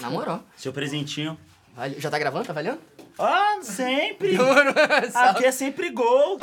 [0.00, 0.42] Na moral.
[0.56, 1.36] Seu presentinho.
[1.76, 2.44] Vale- Já tá gravando?
[2.46, 2.78] Tá valendo?
[3.18, 4.36] Ah, sempre!
[5.10, 5.30] Salve.
[5.30, 6.38] Aqui é sempre gol!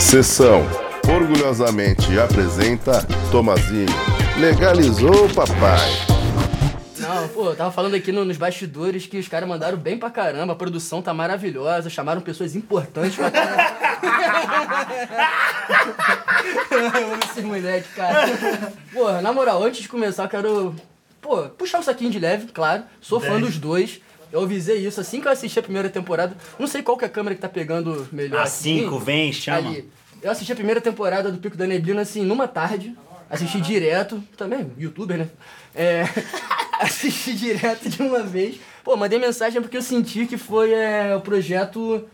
[0.00, 0.64] Sessão
[1.12, 3.86] orgulhosamente apresenta Tomazinho.
[4.38, 5.88] Legalizou, papai.
[6.98, 10.10] Não, pô, eu tava falando aqui no- nos bastidores que os caras mandaram bem pra
[10.10, 13.78] caramba, a produção tá maravilhosa, chamaram pessoas importantes pra caramba.
[16.70, 18.26] Eu amo esses moleques, cara.
[18.92, 20.74] Porra, na moral, antes de começar, eu quero,
[21.20, 22.84] pô, puxar um saquinho de leve, claro.
[23.00, 24.00] Sou fã dos dois.
[24.30, 26.36] Eu avisei isso assim que eu assisti a primeira temporada.
[26.58, 28.40] Não sei qual que é a câmera que tá pegando melhor.
[28.40, 28.80] A assim.
[28.80, 29.70] cinco, vem, chama.
[29.70, 29.90] Ali.
[30.22, 32.94] Eu assisti a primeira temporada do Pico da Neblina, assim, numa tarde.
[33.30, 35.28] Assisti direto, também, youtuber, né?
[35.74, 36.04] É,
[36.80, 38.56] assisti direto de uma vez.
[38.82, 42.08] Pô, mandei mensagem porque eu senti que foi é, o projeto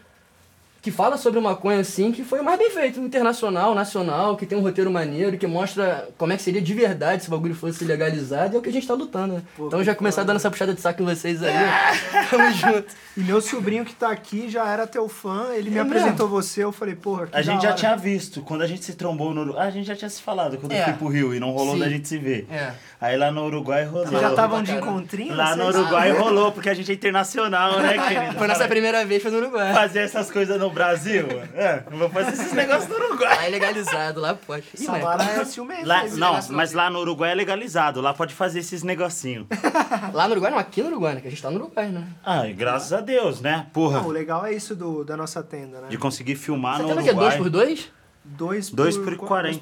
[0.84, 3.00] que fala sobre maconha, assim, que foi o mais bem feito.
[3.00, 7.22] Internacional, nacional, que tem um roteiro maneiro, que mostra como é que seria de verdade
[7.22, 8.52] se o bagulho fosse legalizado.
[8.52, 9.42] E é o que a gente tá lutando, né?
[9.58, 11.54] então já começar dando essa puxada de saco em vocês aí.
[11.56, 12.28] ó.
[12.28, 12.84] Tamo junto.
[13.16, 16.62] E meu sobrinho que tá aqui já era teu fã, ele me É apresentou você,
[16.62, 17.76] eu falei, porra, que A gente já hora.
[17.78, 19.66] tinha visto, quando a gente se trombou no Uruguai.
[19.66, 20.80] A gente já tinha se falado quando É.
[20.80, 21.80] eu fui pro Rio e não rolou Sim.
[21.80, 22.46] da gente se ver.
[22.50, 22.72] É.
[23.00, 24.06] Aí lá no Uruguai rolou.
[24.06, 25.34] Vocês já estavam de encontrinho?
[25.34, 25.64] Lá no?
[25.68, 28.34] Uruguai rolou, porque a gente é internacional, né, querido?
[28.36, 29.72] Foi nossa primeira vez, foi no Uruguai.
[29.72, 31.26] Fazer essas coisas no Brasil?
[31.54, 33.36] É, não vou fazer esses negócios no Uruguai.
[33.36, 34.64] Lá é legalizado, lá pode.
[34.74, 35.86] Ih, Samara é ciumento.
[35.86, 39.46] Lá, não, mas lá no Uruguai é legalizado, lá pode fazer esses negocinhos.
[40.12, 41.20] Lá no Uruguai, não, aqui no Uruguai, né?
[41.20, 42.06] Que a gente tá no Uruguai, né?
[42.24, 43.66] Ai, graças a Deus, né?
[43.72, 45.88] Porra, Não, o legal é isso do, da nossa tenda, né?
[45.88, 47.28] de conseguir filmar Você no tendo aqui Uruguai.
[47.30, 47.92] dois por dois?
[48.24, 49.58] Dois por, Dois por qua- 40.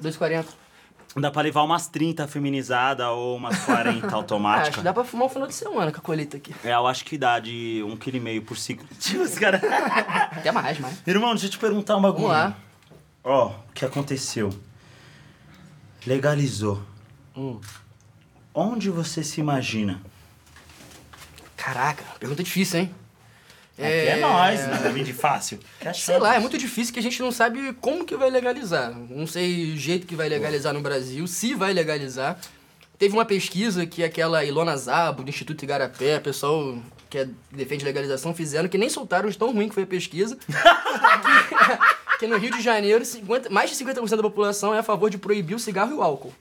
[0.00, 0.48] dois por 40.
[1.16, 1.20] 2,40.
[1.20, 4.84] Dá pra levar umas 30 feminizadas ou umas 40 Ah, acho que automáticas.
[4.84, 6.54] dá pra fumar um final de semana com a colheita aqui.
[6.64, 8.86] É, eu acho que dá de um quilo e meio por ciclo.
[8.98, 9.60] Tipo, os caras...
[10.32, 11.02] Até mais, mais.
[11.06, 12.28] Irmão, deixa eu te perguntar um bagulho.
[12.28, 12.56] Vamos lá.
[13.24, 14.50] Ó, o que aconteceu?
[16.06, 16.82] Legalizou.
[17.36, 17.60] Hum.
[18.54, 20.00] Onde você se imagina?
[21.56, 22.94] Caraca, pergunta difícil, hein?
[23.78, 25.58] Aqui é, nóis, não é de fácil.
[25.78, 28.90] Que Sei lá, é muito difícil que a gente não sabe como que vai legalizar.
[29.10, 32.38] Não sei o jeito que vai legalizar no Brasil, se vai legalizar.
[32.98, 36.78] Teve uma pesquisa que aquela Ilona Zabo, do Instituto Igarapé, pessoal
[37.10, 40.36] que é- defende legalização, fizeram, que nem soltaram de tão ruim que foi a pesquisa.
[40.46, 45.10] que, que no Rio de Janeiro, 50 mais de 50% da população é a favor
[45.10, 46.32] de proibir o cigarro e o álcool.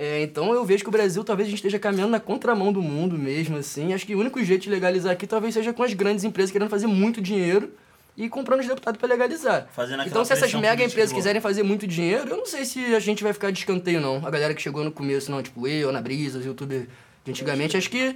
[0.00, 2.80] É, então eu vejo que o Brasil talvez a gente esteja caminhando na contramão do
[2.80, 3.92] mundo mesmo, assim.
[3.92, 6.70] Acho que o único jeito de legalizar aqui talvez seja com as grandes empresas querendo
[6.70, 7.72] fazer muito dinheiro
[8.16, 9.66] e comprando os deputados para legalizar.
[10.06, 13.24] Então se essas mega empresas quiserem fazer muito dinheiro, eu não sei se a gente
[13.24, 14.24] vai ficar de escanteio, não.
[14.24, 16.86] A galera que chegou no começo, não, tipo eu, Ana Brisa, os youtubers
[17.24, 18.14] de antigamente, acho que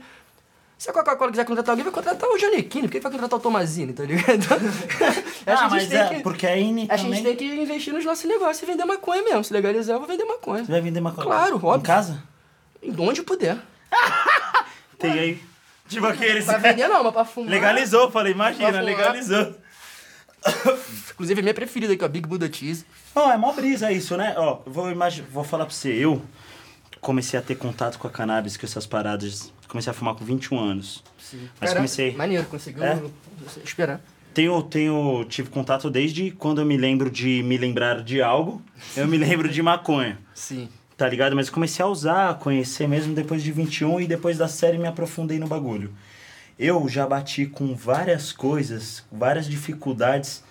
[0.83, 3.43] se a Coca-Cola quiser contratar alguém, vai contratar o Janequine, por que vai contratar o
[3.43, 4.25] Tomazini, tá ligado?
[4.43, 6.21] que Ah, mas é, que...
[6.25, 7.15] porque a Ine A também...
[7.15, 9.45] gente tem que investir nos nossos negócios e vender maconha mesmo.
[9.45, 10.65] Se legalizar, eu vou vender maconha.
[10.65, 11.23] Você vai vender uma coisa?
[11.31, 11.77] Claro, óbvio.
[11.77, 12.21] Em casa?
[12.99, 13.59] Onde puder.
[14.99, 15.43] Tem aí.
[15.89, 16.47] Tipo aqueles...
[16.47, 17.51] Pra vender não, mas pra fumar.
[17.51, 19.55] Legalizou, falei, imagina, legalizou.
[21.15, 22.85] Inclusive, a minha preferida aqui, ó, Big Buddha Cheese.
[23.15, 24.35] Não, é mó brisa isso, né?
[24.37, 26.21] Ó, vou, imagi- vou falar pra você, eu
[27.01, 29.53] comecei a ter contato com a cannabis, com essas paradas.
[29.73, 31.03] Comecei a fumar com 21 anos.
[31.19, 31.49] Sim.
[31.59, 33.01] Mas comecei- Maneiro, conseguiu É?
[33.65, 34.03] esperar.
[34.35, 38.61] Tenho, tenho, tive contato desde quando eu me lembro de me lembrar de algo,
[38.95, 40.69] eu me lembro de maconha, Sim.
[40.95, 41.35] tá ligado?
[41.35, 44.87] Mas comecei a usar, a conhecer mesmo depois de 21 e depois da série me
[44.87, 45.91] aprofundei no bagulho.
[46.59, 50.45] Eu já bati com várias coisas, várias dificuldades,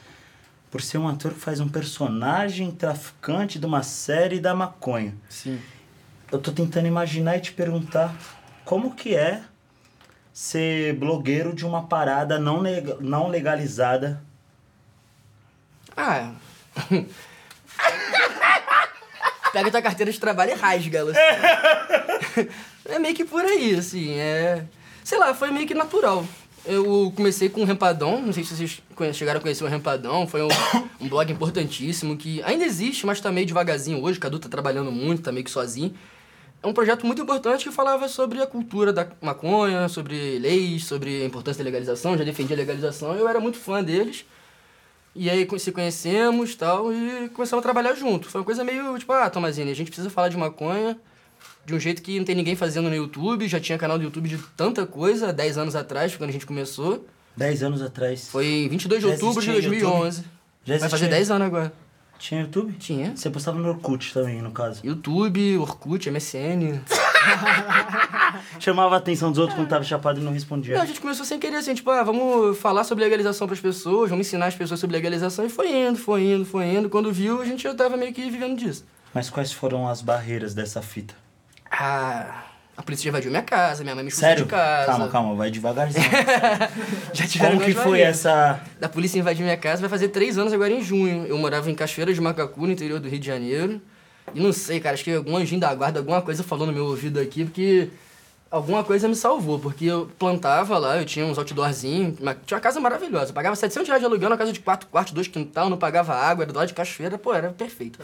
[0.71, 5.13] por ser um ator que faz um personagem traficante de uma série da maconha.
[5.29, 5.59] Sim.
[6.31, 8.15] Eu tô tentando imaginar e te perguntar
[8.71, 9.43] como que é
[10.31, 12.63] ser blogueiro de uma parada não,
[13.01, 14.23] não legalizada
[15.93, 16.31] Ah.
[19.51, 21.11] Pega tua carteira de trabalho e rasga ela.
[21.11, 22.47] Assim.
[22.85, 24.13] é meio que por aí, assim.
[24.13, 24.63] É.
[25.03, 26.25] Sei lá, foi meio que natural.
[26.63, 28.81] Eu comecei com o Rempadão, não sei se vocês
[29.13, 30.47] chegaram a conhecer o Rempadão, foi um,
[31.01, 34.93] um blog importantíssimo que ainda existe, mas tá meio devagarzinho hoje, o Cadu tá trabalhando
[34.93, 35.93] muito, tá meio que sozinho.
[36.63, 41.23] É um projeto muito importante que falava sobre a cultura da maconha, sobre leis, sobre
[41.23, 44.25] a importância da legalização, já defendia a legalização, eu era muito fã deles.
[45.15, 48.29] E aí se conhecemos tal, e começamos a trabalhar junto.
[48.29, 50.97] Foi uma coisa meio tipo, ah, Tomazini, a gente precisa falar de maconha
[51.65, 53.47] de um jeito que não tem ninguém fazendo no YouTube.
[53.47, 56.45] Já tinha canal do YouTube de tanta coisa, há 10 anos atrás, quando a gente
[56.45, 57.05] começou.
[57.35, 58.29] 10 anos atrás.
[58.29, 60.23] Foi em 22 de Já outubro de existia 2011.
[60.63, 61.09] Já Vai fazer existia?
[61.09, 61.73] 10 anos agora.
[62.21, 62.73] Tinha YouTube?
[62.73, 63.15] Tinha.
[63.15, 64.85] Você postava no Orkut também, no caso.
[64.85, 66.79] YouTube, Orkut, MSN.
[68.59, 70.75] Chamava a atenção dos outros quando tava chapado e não respondia.
[70.75, 74.11] Não, a gente começou sem querer, assim, tipo, ah, vamos falar sobre legalização pras pessoas,
[74.11, 75.43] vamos ensinar as pessoas sobre legalização.
[75.47, 76.91] E foi indo, foi indo, foi indo.
[76.91, 78.85] Quando viu, a gente já tava meio que vivendo disso.
[79.11, 81.15] Mas quais foram as barreiras dessa fita?
[81.71, 82.43] Ah,
[82.77, 84.45] A polícia já invadiu minha casa, minha mãe me expulsou Sério?
[84.45, 84.85] de casa.
[84.87, 86.03] Calma, calma, vai devagarzinho.
[87.13, 88.17] Já tiveram Como que foi maneiras.
[88.25, 88.59] essa.
[88.79, 91.25] Da polícia invadir minha casa vai fazer três anos agora em junho.
[91.27, 93.81] Eu morava em Cachoeira de Macacu, no interior do Rio de Janeiro.
[94.33, 96.85] E não sei, cara, acho que algum anjinho da guarda, alguma coisa falou no meu
[96.85, 97.89] ouvido aqui, porque
[98.49, 99.59] alguma coisa me salvou.
[99.59, 103.31] Porque eu plantava lá, eu tinha uns outdoorzinhos, uma- tinha uma casa maravilhosa.
[103.31, 106.15] Eu pagava 700 reais de aluguel na casa de quatro quartos, dois quintal, não pagava
[106.15, 107.99] água, era do lado de Cachoeira, pô, era perfeito.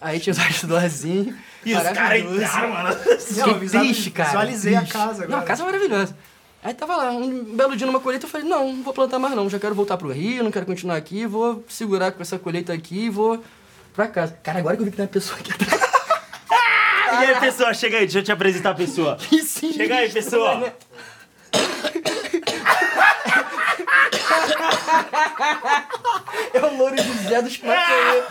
[0.00, 1.34] Aí tinha os outdoorzinhos.
[1.64, 2.96] E os caras entraram, mano.
[3.36, 4.28] Não, visual- triste, cara.
[4.28, 4.92] visualizei a triste.
[4.92, 5.28] casa agora.
[5.28, 6.16] Não, a casa é maravilhosa.
[6.62, 9.34] Aí tava lá, um belo dia numa colheita, eu falei, não, não vou plantar mais
[9.34, 12.72] não, já quero voltar pro Rio, não quero continuar aqui, vou segurar com essa colheita
[12.72, 13.42] aqui e vou
[13.94, 14.36] pra casa.
[14.42, 15.86] Cara, agora que eu vi que tem uma pessoa aqui atrás.
[17.08, 19.16] E aí, pessoa, chega aí, deixa eu te apresentar a pessoa.
[19.30, 19.72] Que sim.
[19.72, 20.74] Chega aí, pessoa.
[26.52, 28.26] É o Louro José dos Maconheiros.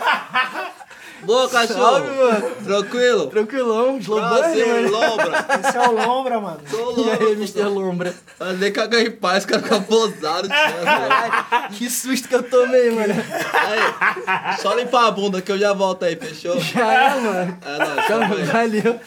[1.22, 2.16] Boa, Salve, cachorro.
[2.16, 2.50] mano.
[2.64, 3.26] Tranquilo?
[3.28, 4.90] Tranquilão, mano.
[4.90, 5.46] Lombra.
[5.64, 6.60] Esse é o Lombra, mano.
[6.70, 7.24] Tô E louco.
[7.24, 7.62] aí, Mr.
[7.64, 8.14] Lombra?
[8.58, 10.48] Nem cagar em paz, cara fica posado.
[10.48, 13.14] Caralho, que susto que eu tomei, mano.
[13.14, 16.58] Aí, só limpar a bunda que eu já volto aí, fechou?
[16.60, 17.58] Já é, mano.
[17.64, 18.44] É aí.
[18.44, 19.00] valeu.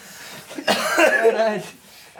[0.66, 1.62] Caralho.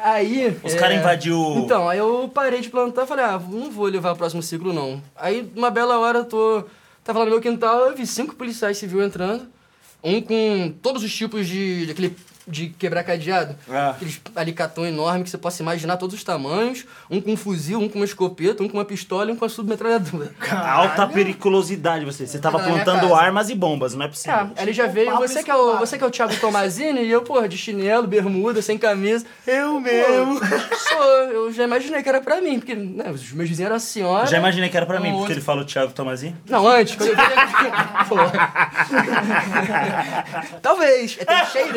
[0.02, 0.56] Aí.
[0.62, 1.36] Os é, caras invadiu.
[1.58, 5.02] Então, aí eu parei de plantar falei, ah, não vou levar o próximo ciclo, não.
[5.14, 6.64] Aí, uma bela hora, eu tô.
[7.04, 9.46] Tava lá no meu quintal, eu vi cinco policiais civis entrando.
[10.02, 11.88] Um com todos os tipos de.
[11.90, 12.16] aquele.
[12.46, 13.56] De quebrar cadeado.
[13.68, 13.90] Ah.
[13.90, 16.84] Aqueles alicatão enorme que você possa imaginar todos os tamanhos.
[17.10, 19.44] Um com um fuzil, um com uma escopeta, um com uma pistola e um com
[19.44, 20.32] uma submetralhadora.
[20.50, 22.26] Alta periculosidade você.
[22.26, 24.34] Você tava minha plantando armas e bombas, não é possível.
[24.34, 27.02] Ah, ele já veio, papo você que, é o, você que é o Thiago Tomazini
[27.02, 29.26] e eu, porra, de chinelo, bermuda, sem camisa.
[29.46, 30.40] Eu mesmo.
[30.88, 33.80] Sou, eu já imaginei que era pra mim, porque né, os meus vizinhos eram a
[33.80, 34.26] senhora.
[34.26, 36.36] Já imaginei que era pra mim, porque ele falou Thiago Tomazinho.
[36.48, 37.30] Não, antes, quando eu vi ele...
[38.08, 38.16] Pô.
[40.62, 41.70] Talvez, é tem cheiro.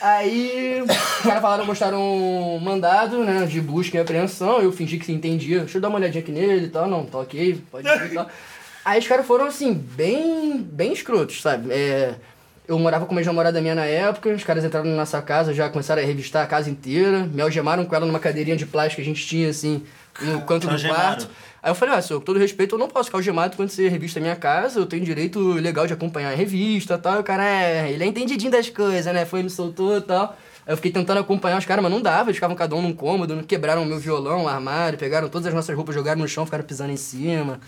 [0.00, 5.10] Aí, os caras falaram, mostraram um mandado, né, de busca e apreensão, eu fingi que
[5.10, 8.12] entendia, deixa eu dar uma olhadinha aqui nele e tal, não, tá ok, pode ir
[8.12, 8.28] e tal.
[8.84, 11.72] Aí os caras foram, assim, bem, bem escrotos, sabe?
[11.72, 12.14] É,
[12.68, 15.68] eu morava com uma ex-namorada minha na época, os caras entraram na nossa casa, já
[15.68, 19.02] começaram a revistar a casa inteira, me algemaram com ela numa cadeirinha de plástico que
[19.02, 19.82] a gente tinha, assim,
[20.20, 21.28] no canto do quarto.
[21.66, 23.88] Aí eu falei, ah, senhor, com todo respeito, eu não posso ficar algemado quando você
[23.88, 27.16] revista a minha casa, eu tenho direito legal de acompanhar a revista e tal.
[27.16, 29.24] E o cara, é, ele é entendidinho das coisas, né?
[29.24, 30.36] Foi, me soltou e tal.
[30.64, 32.92] Aí eu fiquei tentando acompanhar os caras, mas não dava, eles ficavam cada um num
[32.92, 36.44] cômodo, quebraram o meu violão, o armário, pegaram todas as nossas roupas, jogaram no chão,
[36.44, 37.58] ficaram pisando em cima.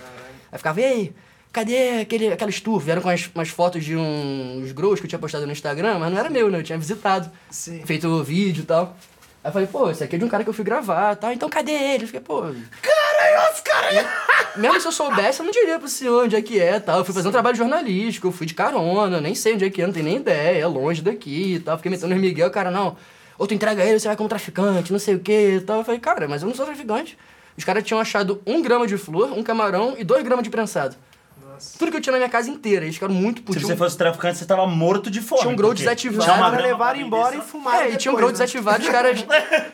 [0.53, 1.13] Aí ficava, ei,
[1.51, 2.85] cadê aquele, aquela estufa?
[2.85, 6.13] Vieram com as, umas fotos de uns grows que eu tinha postado no Instagram, mas
[6.13, 6.61] não era meu, né?
[6.61, 7.83] Eu tinha visitado, Sim.
[7.85, 8.97] feito o vídeo e tal.
[9.43, 11.17] Aí eu falei, pô, esse aqui é de um cara que eu fui gravar e
[11.17, 12.05] tal, então cadê ele?
[12.05, 12.43] Eu fiquei, pô.
[12.43, 13.08] Caralho,
[13.53, 14.07] os caras!
[14.57, 16.99] Mesmo se eu soubesse, eu não diria pro senhor onde é que é tal.
[16.99, 19.83] Eu fui fazer um trabalho jornalístico, eu fui de carona, nem sei onde é que
[19.83, 21.77] é, não tenho nem ideia, é longe daqui e tal.
[21.77, 22.97] Fiquei metendo no Miguel, cara, não.
[23.39, 25.79] Ou tu entrega ele, você vai como traficante, não sei o que e tal.
[25.79, 27.17] Eu falei, cara, mas eu não sou traficante.
[27.57, 30.97] Os caras tinham achado um grama de flor, um camarão e dois gramas de prensado.
[31.79, 32.85] Tudo que eu tinha na minha casa inteira.
[32.85, 33.63] Eles ficaram muito Se putos.
[33.63, 35.43] você fosse traficante, você tava morto de fome.
[35.43, 36.25] Tinha um grow desativado.
[36.25, 38.33] tinha uma levaram embora e fumaram É, e tinha um grow né?
[38.33, 39.25] desativado, os caras.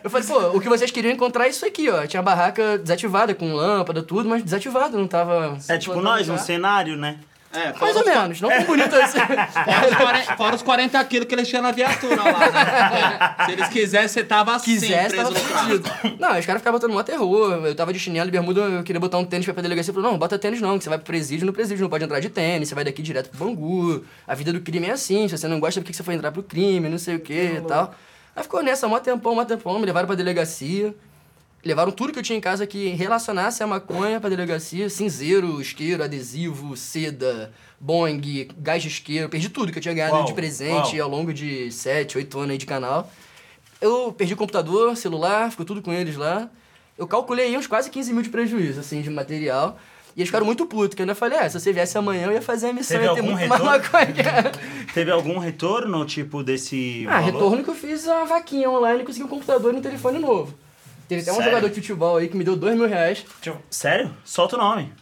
[0.02, 2.06] Eu falei, pô, o que vocês queriam encontrar é isso aqui, ó.
[2.06, 5.56] Tinha a barraca desativada, com lâmpada, tudo, mas desativado, não tava.
[5.68, 7.18] É tipo nós, um cenário, né?
[7.54, 9.18] É, Mais ou os, menos, não tão bonito assim.
[9.64, 13.46] fora os 40, fora os 40 quilos que eles tinham na viatura lá, né?
[13.46, 15.90] Se eles quisessem, você tava assim, Quisesse, preso tava fudido.
[16.18, 17.64] Não, os caras ficavam botando mó terror.
[17.64, 19.94] Eu tava de chinelo e bermuda, eu queria botar um tênis pra ir pra delegacia.
[19.94, 22.18] Falou, não, bota tênis não, que você vai pro presídio, no presídio não pode entrar
[22.18, 24.04] de tênis, você vai daqui direto pro Bangu.
[24.26, 26.14] A vida do crime é assim, se você não gosta, por que que você foi
[26.14, 27.94] entrar pro crime, não sei o que e tal.
[28.34, 30.92] Aí ficou nessa, mó tempão, mó tempão, me levaram pra delegacia.
[31.64, 34.90] Levaram tudo que eu tinha em casa que relacionasse a maconha pra delegacia.
[34.90, 39.28] Cinzeiro, isqueiro, adesivo, seda, bong, gás de isqueiro.
[39.30, 41.02] Perdi tudo que eu tinha ganhado Uau, de presente uau.
[41.04, 43.10] ao longo de 7, 8 anos aí de canal.
[43.80, 46.50] Eu perdi o computador, celular, ficou tudo com eles lá.
[46.98, 49.78] Eu calculei aí uns quase 15 mil de prejuízo, assim, de material.
[50.16, 52.32] E eles ficaram muito putos, que eu ainda falei, é, se você viesse amanhã eu
[52.32, 53.82] ia fazer a missão, Teve ia ter algum muito mais retorno?
[53.82, 54.52] maconha.
[54.94, 57.04] Teve algum retorno, tipo, desse.
[57.08, 57.32] ah, valor?
[57.32, 60.54] retorno que eu fiz a vaquinha online e consegui um computador e um telefone novo.
[61.08, 61.50] Teve até um Sério?
[61.50, 63.24] jogador de futebol aí que me deu dois mil reais.
[63.40, 64.14] Tipo, Sério?
[64.24, 64.92] Solta o nome.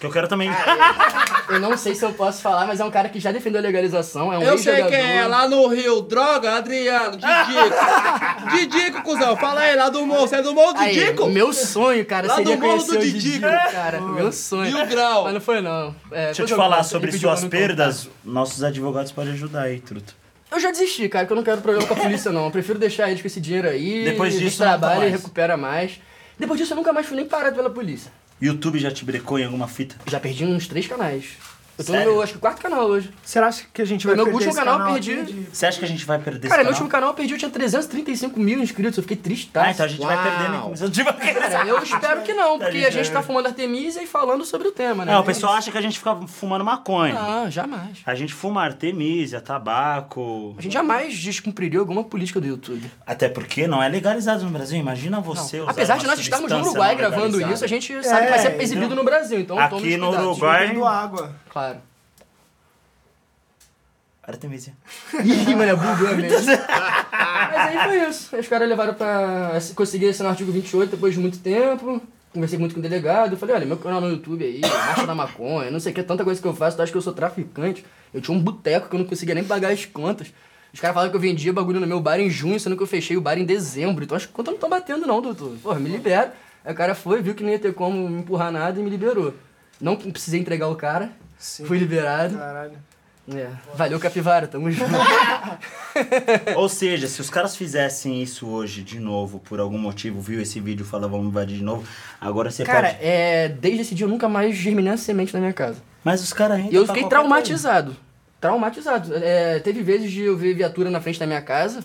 [0.00, 0.48] Que eu quero também.
[1.50, 3.62] Eu não sei se eu posso falar, mas é um cara que já defendeu a
[3.62, 6.02] legalização, é um Eu sei quem é, lá no Rio.
[6.02, 8.50] Droga, Adriano, Didico.
[8.52, 9.34] Didico, cuzão.
[9.36, 10.28] Fala aí, lá do morro.
[10.28, 11.26] Você é do morro, Aí, Didico?
[11.26, 13.18] meu sonho, cara, Lá seria do morro do Didico.
[13.18, 14.00] Didico, cara.
[14.00, 14.70] Meu sonho.
[14.76, 15.24] Mil grau.
[15.24, 15.94] Mas não foi, não.
[16.12, 18.08] É, Deixa eu te falar sobre suas perdas.
[18.22, 20.14] Nossos advogados podem ajudar aí, truto.
[20.50, 22.46] Eu já desisti, cara, que eu não quero problema com a polícia, não.
[22.46, 24.04] Eu prefiro deixar eles com esse dinheiro aí.
[24.04, 26.00] Depois disso, nunca trabalham e recupera mais.
[26.38, 28.10] Depois disso, eu nunca mais fui nem parado pela polícia.
[28.40, 29.96] YouTube já te brecou em alguma fita?
[30.06, 31.36] Já perdi uns três canais.
[31.78, 32.12] Eu tô no Sério?
[32.14, 33.08] meu, acho que, quarto canal hoje.
[33.22, 35.12] Você acha que a gente vai meu perder último esse canal, canal perdi.
[35.12, 36.72] aqui Você acha que a gente vai perder Cara, esse meu canal?
[36.72, 39.62] último canal eu perdi, eu tinha 335 mil inscritos, eu fiquei triste, tá?
[39.62, 40.24] Ah, então a gente vai Uau.
[40.24, 40.60] perder, né?
[40.60, 40.92] Começando
[41.48, 44.72] Cara, eu espero que não, porque a gente tá fumando Artemisia e falando sobre o
[44.72, 45.12] tema, né?
[45.12, 47.14] Não, o pessoal acha que a gente fica fumando maconha.
[47.16, 47.98] Ah, jamais.
[48.04, 50.56] A gente fuma artemisia, tabaco.
[50.58, 52.90] A gente jamais descumpriria alguma política do YouTube.
[53.06, 54.76] Até porque não é legalizado no Brasil.
[54.78, 57.54] Imagina você usar Apesar uma de nós estarmos no substância Uruguai não gravando legalizada.
[57.54, 58.96] isso, a gente sabe que vai ser É, exibido não.
[58.96, 60.26] no Brasil, então Aqui tome os no cuidados.
[60.28, 61.32] Uruguai- Bebendo água.
[61.48, 61.78] Claro.
[64.22, 64.74] Artemisia.
[65.24, 66.46] Ih, mano, é bugou mesmo.
[66.46, 68.34] Mas aí foi isso.
[68.34, 72.00] Aí Os caras levaram pra conseguir assinar o artigo 28 depois de muito tempo.
[72.32, 73.38] Conversei muito com o delegado.
[73.38, 76.24] Falei, olha, meu canal no YouTube aí, marcha da maconha, não sei o que, tanta
[76.24, 77.84] coisa que eu faço, tu acha que eu sou traficante?
[78.12, 80.32] Eu tinha um boteco que eu não conseguia nem pagar as contas.
[80.72, 82.86] Os caras falaram que eu vendia bagulho no meu bar em junho, sendo que eu
[82.86, 84.04] fechei o bar em dezembro.
[84.04, 85.56] Então acho que conta não estão batendo não, doutor.
[85.62, 86.34] Porra, me libera.
[86.62, 88.90] Aí o cara foi, viu que não ia ter como me empurrar nada e me
[88.90, 89.32] liberou.
[89.80, 91.64] Não precisei entregar o cara, Sim.
[91.64, 92.36] fui liberado.
[92.36, 92.78] Caralho.
[93.34, 93.48] É.
[93.74, 94.90] Valeu, Capivara, tamo junto.
[96.56, 100.58] Ou seja, se os caras fizessem isso hoje de novo, por algum motivo, viu esse
[100.60, 101.86] vídeo e falou, vamos invadir de novo,
[102.18, 103.04] agora você Cara, pode...
[103.04, 105.82] é, desde esse dia eu nunca mais germinei a semente na minha casa.
[106.02, 107.94] Mas os caras ainda E eu fiquei traumatizado.
[108.40, 109.14] Traumatizado.
[109.14, 111.84] É, teve vezes de eu ver viatura na frente da minha casa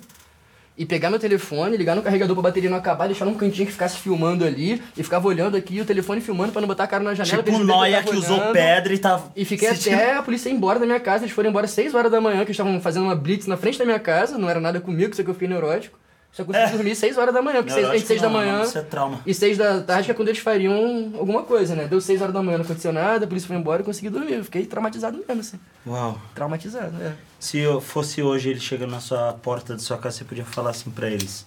[0.77, 3.71] e pegar meu telefone, ligar no carregador pra bateria não acabar, deixar num cantinho que
[3.71, 7.03] ficasse filmando ali e ficava olhando aqui o telefone filmando pra não botar a cara
[7.03, 7.43] na janela.
[7.43, 8.53] Tipo Noia que tava usou olhando.
[8.53, 9.21] pedra e tá...
[9.35, 11.25] E fiquei até a polícia ir embora da minha casa.
[11.25, 13.55] Eles foram embora às 6 horas da manhã, que eles estavam fazendo uma blitz na
[13.55, 14.37] frente da minha casa.
[14.37, 15.99] Não era nada comigo, só que eu fiquei neurótico.
[16.31, 18.75] Só consegui dormir 6 horas da manhã, porque seis- entre 6 da manhã não, Isso
[18.79, 19.19] é trauma.
[19.23, 21.85] e 6 da tarde que é quando eles fariam alguma coisa, né?
[21.87, 24.33] Deu 6 horas da manhã, não aconteceu nada, a polícia foi embora e consegui dormir.
[24.33, 25.59] Eu fiquei traumatizado mesmo, assim.
[25.85, 26.17] Uau.
[26.33, 27.13] Traumatizado, é.
[27.43, 30.69] Se eu fosse hoje ele chegando na sua porta de sua casa, você podia falar
[30.69, 31.45] assim pra eles: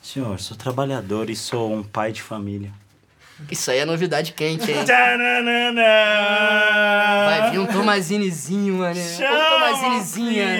[0.00, 2.72] Senhor, sou trabalhador e sou um pai de família.
[3.50, 4.78] Isso aí é novidade quente, hein?
[7.26, 8.98] Vai vir um Tomazinezinho, mano.
[8.98, 10.56] Um Chama, Tomazinezinha.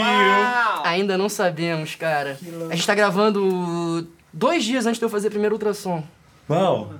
[0.85, 2.38] Ainda não sabemos, cara.
[2.71, 6.04] A gente tá gravando dois dias antes de eu fazer o primeiro ultrassom.
[6.50, 6.92] Uau!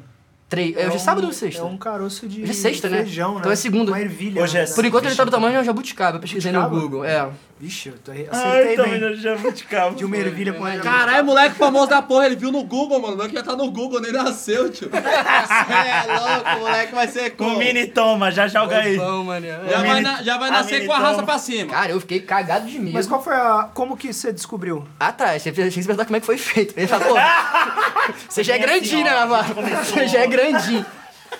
[0.49, 0.76] Três.
[0.76, 1.61] É, hoje é um- sábado ou sexta?
[1.61, 2.99] É um caroço de Hoje é sexta, né?
[2.99, 3.40] feijão, né?
[3.40, 3.90] Então é segunda.
[3.90, 4.40] Uma ervilha.
[4.42, 4.73] Hoje é né?
[4.73, 6.68] Por enquanto ele tá do tamanho de uma jabuticaba, eu pesquisei no?
[6.71, 7.04] Google.
[7.04, 7.28] É.
[7.58, 9.00] Vixe, eu tô- Ai, acertei também bem.
[9.00, 9.94] no jabuticaba.
[9.96, 13.14] De uma ervilha com uma Caralho, moleque famoso da porra, ele viu no Google, mano.
[13.14, 14.90] O moleque já tá no Google, nem nasceu, tio.
[14.92, 17.58] Cê é louco, o moleque vai ser Com como?
[17.58, 18.98] mini toma, já joga aí.
[18.98, 19.46] Bom, mano.
[19.46, 19.86] Já É.
[19.86, 21.70] vai, na- já vai a nascer com a raça pra cima.
[21.72, 22.92] Cara, eu fiquei cagado de medo.
[22.92, 23.70] Mas qual foi a...
[23.72, 24.86] Como que você descobriu?
[25.00, 25.38] Ah, tá.
[25.38, 26.75] Você tinha que se perguntar como é que foi feito.
[26.76, 29.54] Ele falou, pô, você já é grandinho, né, Navarro?
[29.82, 30.84] Você já é grandinho.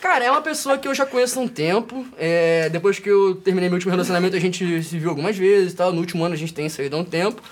[0.01, 2.07] Cara, é uma pessoa que eu já conheço há um tempo.
[2.19, 5.77] É, depois que eu terminei meu último relacionamento, a gente se viu algumas vezes e
[5.77, 5.93] tal.
[5.93, 7.43] No último ano a gente tem saído há um tempo.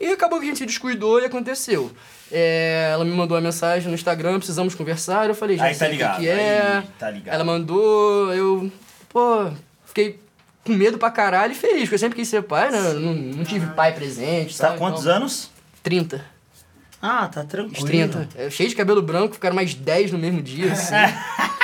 [0.00, 1.90] E acabou que a gente se descuidou e aconteceu.
[2.30, 5.28] É, ela me mandou uma mensagem no Instagram, precisamos conversar.
[5.28, 6.76] Eu falei, já Aí tá sei o que é.
[6.78, 7.34] aí tá ligado.
[7.34, 8.70] Ela mandou, eu,
[9.08, 9.50] pô,
[9.86, 10.18] fiquei
[10.64, 12.80] com medo pra caralho e feliz, porque eu sempre quis ser pai, né?
[12.94, 14.54] Não, não tive pai presente.
[14.54, 15.50] Você tá quantos Então, anos?
[15.82, 16.24] 30.
[17.00, 17.86] Ah, tá Uns tranquilo.
[17.86, 18.28] 30.
[18.34, 20.94] É, cheio de cabelo branco, ficaram mais 10 no mesmo dia, assim.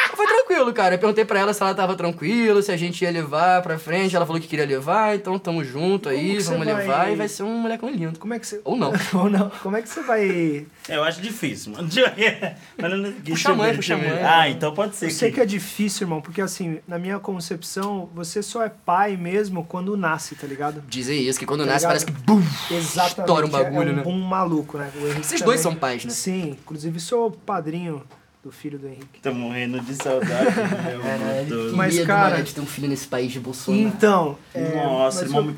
[0.61, 0.95] Tranquilo, cara.
[0.95, 4.15] Eu perguntei pra ela se ela tava tranquila, se a gente ia levar pra frente.
[4.15, 7.43] Ela falou que queria levar, então tamo junto aí, vamos vai- levar e vai ser
[7.43, 8.19] um molecão lindo.
[8.19, 8.61] Como é que você...
[8.65, 8.93] Ou não.
[9.15, 9.51] Ou não.
[9.63, 10.67] Como é que você vai...
[10.89, 11.89] Eu acho difícil, mano.
[12.79, 14.11] Mas não- deixa eu mãe, puxa mãe.
[14.23, 15.15] Ah, então pode ser Eu que...
[15.15, 19.65] sei que é difícil, irmão, porque assim, na minha concepção, você só é pai mesmo
[19.65, 20.83] quando nasce, tá ligado?
[20.89, 21.91] Dizem isso, que quando Tá nasce ligado?
[21.91, 23.21] parece que bum, Exatamente.
[23.21, 24.03] estoura um bagulho, é um né?
[24.03, 24.91] boom maluco, né?
[25.23, 25.59] Vocês dois também.
[25.59, 26.11] são pais, né?
[26.11, 28.03] Sim, inclusive sou padrinho
[28.43, 29.21] do filho do Henrique.
[29.23, 31.77] Tô morrendo de saudade do meu motor.
[31.77, 33.83] Mas, Medo, cara- mano, de ter um filho nesse país de Bolsonaro.
[33.83, 35.45] Então, é, Nossa, irmão.
[35.47, 35.51] eu-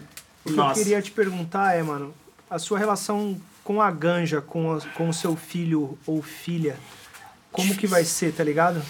[0.44, 0.80] o que Nossa.
[0.80, 2.12] eu queria te perguntar é, mano,
[2.50, 6.76] a sua relação com a ganja, com, a- com o seu filho ou filha,
[7.52, 8.82] como que vai ser, tá ligado?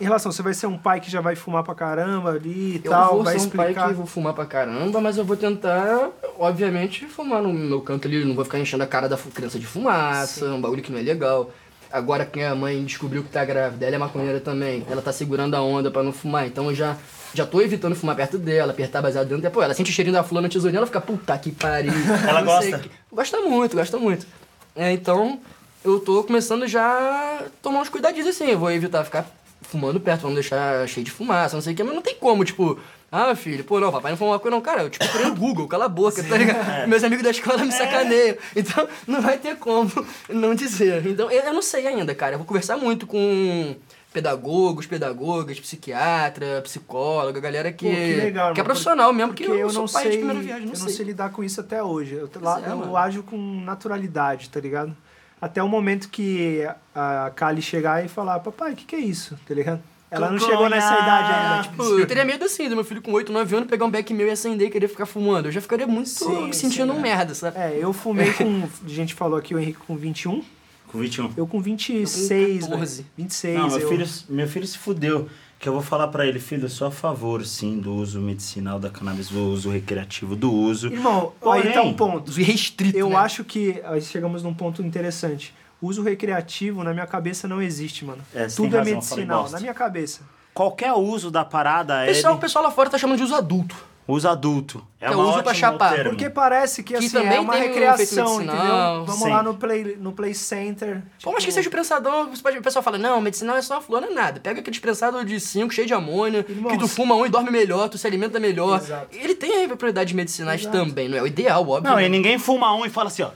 [0.00, 2.80] Em relação, você vai ser um pai que já vai fumar pra caramba ali e
[2.84, 3.88] Eu tal, vou vai ser um pai explicar.
[3.88, 8.24] que vou fumar pra caramba, mas eu vou tentar, obviamente, fumar no meu canto ali.
[8.24, 11.02] Não vou ficar enchendo a cara da criança de fumaça, um bagulho que não é
[11.02, 11.52] legal.
[11.92, 14.84] Agora que a mãe descobriu que tá grávida, ela é maconheira também.
[14.90, 16.46] Ela tá segurando a onda pra não fumar.
[16.46, 16.96] Então eu já,
[17.32, 19.50] já tô evitando fumar perto dela, apertar baseado dentro.
[19.50, 21.92] Pô, ela sente o cheirinho da flor na tesourinha, ela fica, puta que pariu.
[22.28, 22.78] Ela gosta?
[22.80, 24.26] que- Gosta muito, gosta muito.
[24.74, 25.40] É, então,
[25.84, 28.46] eu tô começando já a tomar uns cuidadinhos assim.
[28.50, 29.24] Eu vou evitar ficar
[29.62, 32.44] fumando perto, não deixar cheio de fumaça, não sei o que, mas não tem como,
[32.44, 32.78] tipo,
[33.16, 35.66] ah, filho, pô, não, papai não fuma maconha, não, cara, eu tipo, procurei no Google,
[35.68, 36.86] cala a boca, tá ligado?
[36.88, 39.90] Meus amigos da escola me sacaneiam, então não vai ter como
[40.28, 41.06] não dizer.
[41.06, 43.74] Então, eu, eu não sei ainda, cara, eu vou conversar muito com
[44.12, 49.60] pedagogos, pedagogas, psiquiatra, psicóloga, galera que, Pô, que legal, que é profissional mesmo, que Porque
[49.62, 50.86] eu, sou pai de primeira viagem, não eu sei.
[50.86, 52.14] não sei lidar com isso até hoje.
[52.14, 52.96] Eu, lá- é, eu mano.
[52.96, 54.96] ajo com naturalidade, tá ligado?
[55.38, 59.38] Até o momento que a Kali chegar e falar, papai, o que, que é isso?
[59.46, 59.82] Tá ligado?
[60.10, 63.02] Ela não chegou nessa idade ainda, tipo, Pô, eu teria medo assim, do meu filho
[63.02, 65.46] com 8, 9 anos pegar um beck meu e acender e querer ficar fumando.
[65.46, 67.02] Eu já ficaria muito Sim, me sentindo sim, um é.
[67.02, 67.58] merda, sabe?
[67.58, 68.68] É, eu fumei com.
[68.84, 70.42] A gente falou aqui o Henrique com 21.
[70.86, 71.32] Com 21.
[71.36, 72.96] Eu com 26, Eu com 14.
[72.96, 73.08] velho.
[73.18, 73.58] 26.
[73.58, 73.88] Não, meu eu...
[73.88, 75.28] filho, meu filho se fudeu.
[75.58, 78.78] Que eu vou falar pra ele, filho, eu sou a favor, sim, do uso medicinal
[78.78, 80.88] da cannabis, do uso recreativo, do uso.
[80.88, 82.30] Irmão, Porém, aí tá um ponto.
[82.30, 83.16] Restrito, Eu né?
[83.16, 85.54] acho que aí chegamos num ponto interessante.
[85.80, 88.22] Uso recreativo na minha cabeça não existe, mano.
[88.34, 90.20] É, Tudo é razão, medicinal, na minha cabeça.
[90.54, 93.76] Qualquer uso da parada é pessoal, o pessoal lá fora tá chamando de uso adulto.
[94.08, 94.86] uso adulto.
[94.98, 95.92] É Que é uma uso pra chapar.
[95.94, 96.10] termo.
[96.10, 98.56] Porque parece que, Que assim, também é uma um recreação, medicinal.
[98.56, 99.04] entendeu?
[99.04, 99.30] Vamos Sim.
[99.30, 101.02] lá no play, no play center.
[101.22, 103.60] Por mais que tipo, seja o prensadão, você pode- o pessoal fala, não, medicinal é
[103.62, 104.40] só flor, não é nada.
[104.40, 107.50] Pega aquele prensado de 5, cheio de amônia, Irmão, que tu fuma um e dorme
[107.50, 108.78] melhor, tu se alimenta melhor.
[108.80, 109.08] Exato.
[109.14, 110.74] Ele tem propriedades medicinais Exato.
[110.78, 111.90] também, não é o ideal, óbvio.
[111.92, 113.30] Não, e ninguém fuma um e fala assim, ó.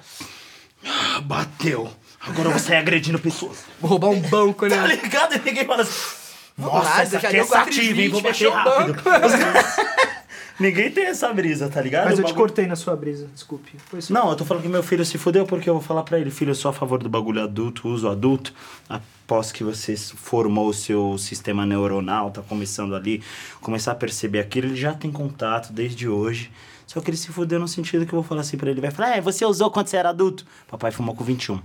[0.86, 1.90] "Ah, Bateu.
[2.20, 3.64] Agora eu vou sair agredindo pessoas.
[3.80, 4.96] Vou roubar um banco, Tá né?
[5.02, 5.34] ligado?
[5.36, 6.16] E ninguém fala assim.
[6.58, 8.08] Nossa, nada, essa aqui é deu 4,20, sativa, hein?
[8.10, 8.92] Vou bater rápido.
[9.02, 9.02] banco.
[10.60, 12.04] ninguém tem essa brisa, tá ligado?
[12.10, 13.72] Mas eu te cortei na sua brisa, desculpe.
[14.10, 16.30] Não, eu tô falando que meu filho se fudeu porque eu vou falar pra ele,
[16.30, 18.52] filho, eu sou a favor do bagulho adulto, uso adulto.
[18.88, 23.22] Após que você formou o seu sistema neuronal, tá começando ali,
[23.62, 26.50] começar a perceber aquilo, ele já tem contato desde hoje.
[26.86, 28.90] Só que ele se fudeu no sentido que eu vou falar assim pra ele, vai
[28.90, 30.44] falar, é, você usou quando você era adulto?
[30.68, 31.58] Papai fumou com 21.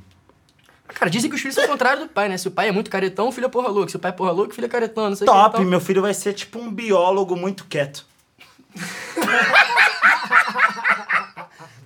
[0.88, 2.38] Cara, dizem que os filhos são o contrário do pai, né?
[2.38, 3.90] Se o pai é muito caretão, o filho é porra louca.
[3.90, 5.38] Se o pai é porra louca, o filho é caretão, não sei o que.
[5.38, 8.06] Top, então- meu filho vai ser tipo um biólogo muito quieto.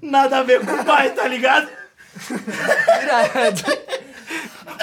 [0.01, 1.69] Nada a ver com o pai, tá ligado?
[3.03, 3.61] Irado.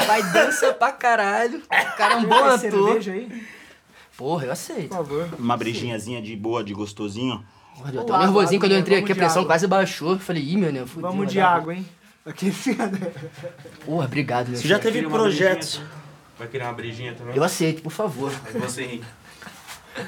[0.06, 1.58] Pai dança pra caralho.
[1.58, 2.58] O cara é um bom ator.
[2.58, 3.42] cerveja aí,
[4.16, 4.88] Porra, eu aceito.
[4.88, 5.28] por favor.
[5.38, 7.44] Uma brejinhazinha de boa, de gostosinho.
[7.76, 9.52] Porra, eu tava nervosinho quando eu entrei aqui, a pressão água.
[9.52, 10.18] quase baixou.
[10.18, 10.84] Falei, ih, meu, né?
[10.86, 11.86] Vamos vai de água, hein?
[12.26, 12.52] Aqui.
[13.84, 15.80] Porra, obrigado, meu Você já teve projetos.
[16.38, 17.36] Vai querer uma brejinha também?
[17.36, 18.32] Eu aceito, por favor.
[18.52, 19.04] Mas você, Henrique.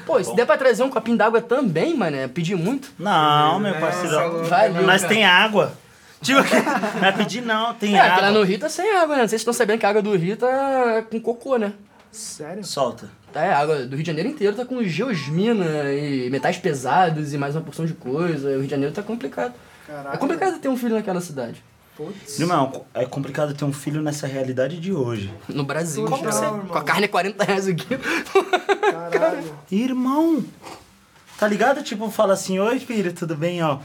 [0.05, 2.91] Pô, se der pra trazer um copinho d'água também, mano, é pedir muito.
[2.99, 4.43] Não, meu parceiro.
[4.45, 5.13] Valeu, Mas cara.
[5.13, 5.73] tem água.
[6.21, 6.41] Tipo,
[6.99, 8.29] não é pedir não, tem É, água.
[8.31, 9.21] no Rio tá sem água, né?
[9.21, 11.73] Não sei se vocês estão sabendo que a água do Rio tá com cocô, né?
[12.11, 12.63] Sério?
[12.63, 13.09] Solta.
[13.33, 17.33] Tá, é, a água do Rio de Janeiro inteiro tá com geosmina e metais pesados
[17.33, 18.49] e mais uma porção de coisa.
[18.49, 19.53] O Rio de Janeiro tá complicado.
[19.87, 20.13] Caralho.
[20.13, 21.63] É complicado ter um filho naquela cidade.
[21.99, 22.39] Putz.
[22.39, 25.33] Irmão, é complicado ter um filho nessa realidade de hoje.
[25.49, 26.05] No Brasil.
[26.05, 26.31] Como já.
[26.31, 27.99] você- Com a carne é 40 reais o quilo.
[29.11, 29.53] Caralho.
[29.69, 30.41] Irmão,
[31.37, 31.83] tá ligado?
[31.83, 33.79] Tipo, fala assim, oi filho, tudo bem, ó.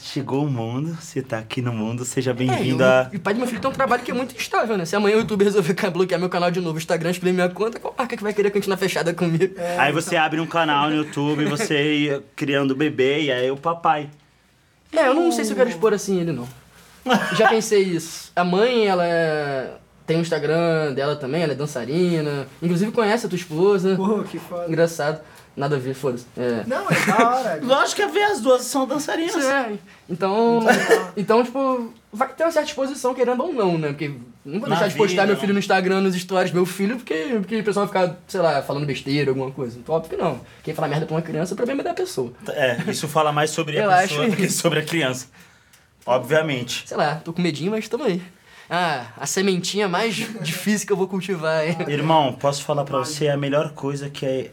[0.00, 3.10] Chegou o mundo, você tá aqui no mundo, seja É, bem-vindo e o- a...
[3.12, 4.84] E o pai do meu filho tem um trabalho que é muito instável, né?
[4.86, 7.78] Se amanhã o YouTube resolver bloquear meu canal de novo, o Instagram excluir minha conta,
[7.80, 9.54] qual marca que vai querer continuar fechada comigo?
[9.76, 14.08] Aí você abre um canal no YouTube, você ia criando bebê, e aí o papai.
[14.92, 16.48] É, eu não sei se eu quero expor assim ele, não.
[17.36, 18.30] Já pensei isso.
[18.36, 19.70] A mãe, ela é-
[20.06, 22.46] tem um Instagram dela também, ela é dançarina.
[22.62, 23.94] Inclusive conhece a tua esposa.
[23.96, 24.66] Pô, que foda.
[24.68, 25.20] Engraçado.
[25.56, 26.24] Nada a ver, foda-se.
[26.36, 26.62] É.
[26.68, 27.58] Não, é da hora.
[27.66, 29.44] Lógico que a ver as duas são dançarinas.
[29.44, 29.72] É,
[30.08, 30.60] então,
[31.16, 33.88] então, tipo, vai ter uma certa exposição, querendo ou não, né?
[33.88, 34.12] Porque
[34.44, 35.40] não vou Na deixar de postar vida, meu não.
[35.40, 38.62] filho no Instagram, nos stories, meu filho, porque, porque o pessoal vai ficar, sei lá,
[38.62, 39.76] falando besteira, alguma coisa.
[39.80, 40.40] Então, óbvio que não.
[40.62, 42.32] Quem fala merda pra uma criança, o problema é da pessoa.
[42.50, 45.26] É, isso fala mais sobre Eu a pessoa do que sobre a criança.
[46.08, 46.84] Obviamente.
[46.86, 48.22] Sei lá, tô com medinho, mas tamo aí.
[48.70, 51.76] Ah, a sementinha mais difícil que eu vou cultivar, hein?
[51.88, 54.50] Irmão, posso falar pra você é a melhor coisa que é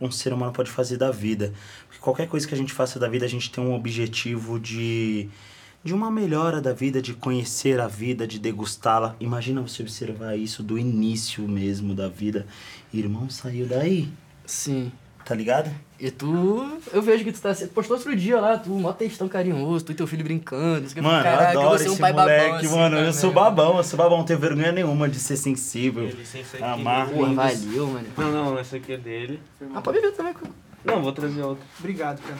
[0.00, 1.52] um ser humano pode fazer da vida.
[1.86, 5.28] Porque qualquer coisa que a gente faça da vida, a gente tem um objetivo de
[5.84, 9.14] de uma melhora da vida, de conhecer a vida, de degustá-la.
[9.20, 12.44] Imagina você observar isso do início mesmo da vida.
[12.92, 14.08] Irmão, saiu daí,
[14.44, 14.90] Sim.
[15.26, 15.70] Tá ligado?
[16.00, 17.54] E tu, eu vejo que tu tá.
[17.74, 20.86] Postou outro dia lá, tu, mó textão carinhoso, tu e teu filho brincando.
[20.86, 22.66] isso que eu Mano, fico, eu "Caraca, adoro você é um esse pai babão, moleque,
[22.66, 22.96] assim, mano.
[22.96, 26.10] Eu também." sou babão, eu sou babão, não tenho vergonha nenhuma de ser sensível.
[26.62, 27.08] Amar.
[27.08, 28.06] Porra, valeu, mano.
[28.16, 29.40] Não, não, esse aqui é dele.
[29.74, 30.32] Ah, pode beber também.
[30.34, 30.46] cara.
[30.84, 31.64] Não, vou trazer outro.
[31.80, 32.36] Obrigado, cara.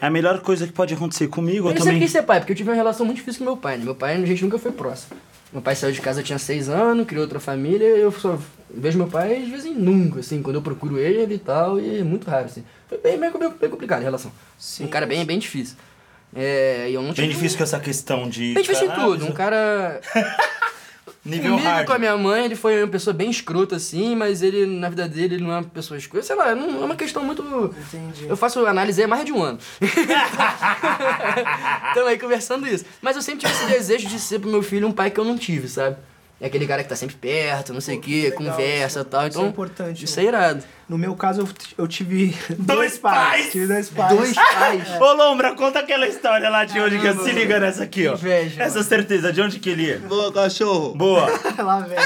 [0.00, 2.00] É a melhor coisa que pode acontecer comigo, eu Eu sempre também.
[2.00, 3.76] quis ser pai, porque eu tive uma relação muito difícil com meu pai.
[3.76, 3.84] Né?
[3.84, 5.16] Meu pai, a gente nunca foi próximo.
[5.52, 8.38] Meu pai saiu de casa, eu tinha seis anos, criou outra família, eu só
[8.70, 12.00] vejo meu pai de vez em nunca, assim, quando eu procuro ele e tal, e
[12.00, 12.62] é muito raro, assim.
[12.86, 14.30] Foi bem, bem, bem, bem complicado a relação.
[14.58, 15.76] Sim, um cara bem, bem difícil.
[16.34, 18.52] É, e eu não Bem difícil com essa questão de.
[18.52, 19.26] Bem difícil em tudo.
[19.26, 20.00] Um cara.
[21.24, 21.86] Nível Comigo hard.
[21.86, 25.08] com a minha mãe, ele foi uma pessoa bem escrota, assim, mas ele, na vida
[25.08, 26.24] dele, ele não é uma pessoa escrota.
[26.26, 27.42] Sei lá, não é uma questão muito.
[27.42, 28.26] Entendi.
[28.28, 29.58] Eu faço análise há mais de um ano.
[31.88, 32.84] Estamos aí conversando isso.
[33.02, 35.24] Mas eu sempre tive esse desejo de ser pro meu filho um pai que eu
[35.24, 35.96] não tive, sabe?
[36.40, 39.22] É aquele cara que tá sempre perto, não sei o quê, conversa e isso- tal.
[39.26, 40.62] isso Então, é importante, Isso é irado.
[40.88, 43.50] No meu caso, eu, eu tive Dois pais!
[43.50, 44.16] Tive dois pais.
[44.16, 45.00] Dois pais.
[45.00, 48.14] Ô Lombra, conta aquela história lá de onde que Caramba, se liga nessa aqui, ó.
[48.14, 49.98] Inveja, Essa certeza, de onde que ele ia?
[49.98, 50.94] Boa, cachorro.
[50.94, 51.26] Boa.
[51.58, 52.00] Lá, velho.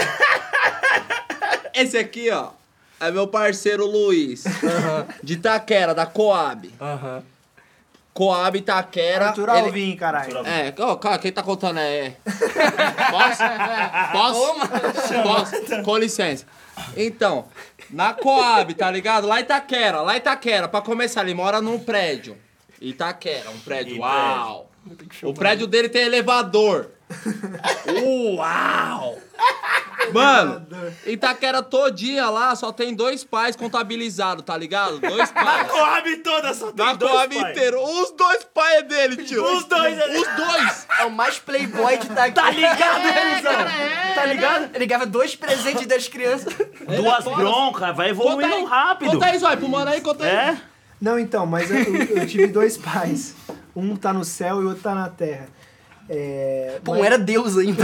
[1.74, 2.50] Esse aqui, ó.
[3.00, 4.44] é meu parceiro Luiz.
[5.22, 6.70] De Itaquera, da Coab.
[6.80, 7.22] Aham.
[8.14, 9.26] Coab Itaquera.
[9.26, 10.38] Natural ele- vinho, caralho.
[10.46, 12.14] É, ó, cara, quem tá contando é.
[13.10, 13.42] Posso?
[14.12, 15.22] Posso?
[15.22, 15.82] Posso?
[15.82, 16.46] Com licença.
[16.96, 17.46] Então,
[17.90, 19.26] na Coab, tá ligado?
[19.26, 22.36] Lá Itaquera, lá Itaquera, pra começar, ele mora num prédio.
[22.80, 23.96] Itaquera, um prédio.
[23.96, 24.70] E Uau!
[25.22, 26.90] O prédio dele tem elevador.
[28.02, 29.18] Uau!
[30.12, 30.66] Mano,
[31.06, 34.98] Itaquera todinha lá só tem dois pais contabilizados, tá ligado?
[34.98, 35.70] Dois Na pais.
[35.70, 37.50] Coab toda só tem Na dois Coab pai.
[37.52, 37.80] inteiro.
[37.82, 39.42] Os dois pais é dele, tio.
[39.44, 40.86] Os dois é- Os dois.
[41.00, 42.34] É o mais playboy de daqui.
[42.34, 43.52] Tá ligado, É, Elisão?
[44.14, 44.70] Tá ligado?
[44.74, 46.52] Ele ganhava dois presentes das crianças.
[46.96, 47.36] Duas foda.
[47.36, 49.12] broncas, vai evoluindo rápido.
[49.12, 50.30] Conta aí, Zói, pro mano aí, conta aí.
[50.30, 50.56] É?
[51.00, 53.34] Não, então, mas eu, eu tive dois pais.
[53.74, 55.46] Um tá no céu e o outro tá na terra.
[56.14, 57.82] É, Pô, não era Deus ainda.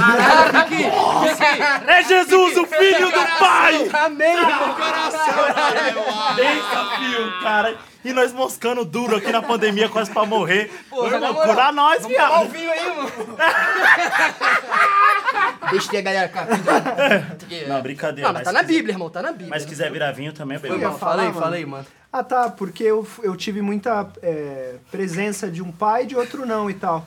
[1.87, 3.89] É Jesus, o filho do pai!
[4.05, 4.77] Amém, irmão.
[6.37, 7.75] Pensa, fio, cara.
[8.05, 10.71] E nós moscando duro aqui na pandemia, quase pra morrer.
[10.93, 12.53] Na irmão, moral, cura nós, Vamos tomar o viado.
[12.53, 13.09] vinho aí, mano.
[15.71, 16.47] Deixa a galera cá.
[17.67, 18.29] Não, brincadeira.
[18.29, 19.09] Não, mas tá na Bíblia, irmão.
[19.09, 19.49] Tá na Bíblia.
[19.51, 20.87] Mas se quiser virar vinho também, beleza.
[20.87, 20.99] mal.
[20.99, 21.41] Fala aí, mano.
[21.41, 21.87] fala aí, mano.
[22.13, 26.45] Ah, tá, porque eu, eu tive muita é, presença de um pai e de outro
[26.47, 27.07] não e tal.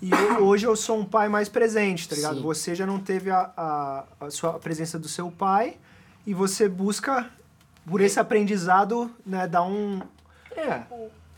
[0.00, 2.36] E eu- hoje eu sou um pai mais presente, tá ligado?
[2.36, 2.42] Sim.
[2.42, 5.76] Você já não teve a, a, a sua a presença do seu pai
[6.26, 7.28] e você busca,
[7.86, 10.00] por esse aprendizado, né, dar um,
[10.54, 10.82] É.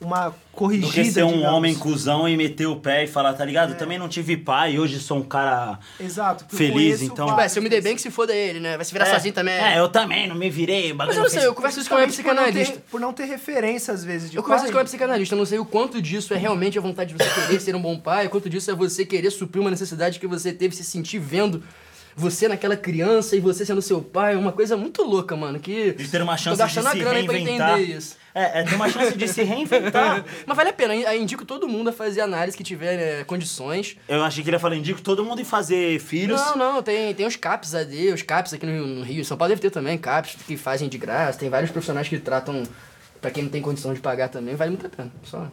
[0.01, 1.53] uma corrigida, Do que ser um digamos.
[1.55, 3.77] homem cuzão e meter o pé e falar, tá ligado?
[3.77, 5.79] Também não tive pai, hoje sou um cara.
[5.99, 6.45] Exato.
[6.49, 7.27] Feliz, então.
[7.29, 8.77] Ué, vários se eu me dei bem, que se foda ele, né?
[8.77, 9.55] Vai se virar é, sozinho também.
[9.55, 10.93] É, eu também, não me virei.
[10.93, 12.85] Mas eu não sei, eu converso isso com a minha Justamente por não ter- psicanalista.
[12.91, 15.39] Por não ter referência, às vezes, de Eu converso isso com a minha psicanalista, eu
[15.39, 17.99] não sei o quanto disso é realmente a vontade de você querer ser um bom
[17.99, 21.19] pai, o quanto disso é você querer suprir uma necessidade que você teve, se sentir
[21.19, 21.63] vendo
[22.17, 25.93] você naquela criança e você sendo seu pai, uma coisa muito louca, mano, que...
[25.93, 27.79] De ter uma chance Tô gastando de a se grana aí pra reinventar.
[27.79, 28.17] entender isso.
[28.35, 30.25] É, é ter uma chance de se reinventar.
[30.47, 33.97] Mas vale a pena, eu indico todo mundo a fazer análise que tiver né, condições.
[34.09, 36.41] Eu achei que ele ia falar, indico todo mundo em fazer filhos.
[36.41, 39.37] Não, não, tem, tem os CAPs AD, os CAPs aqui no Rio, no Rio, São
[39.37, 42.63] Paulo deve ter também CAPs que fazem de graça, tem vários profissionais que tratam
[43.21, 45.51] pra quem não tem condição de pagar também, vale muito a pena, só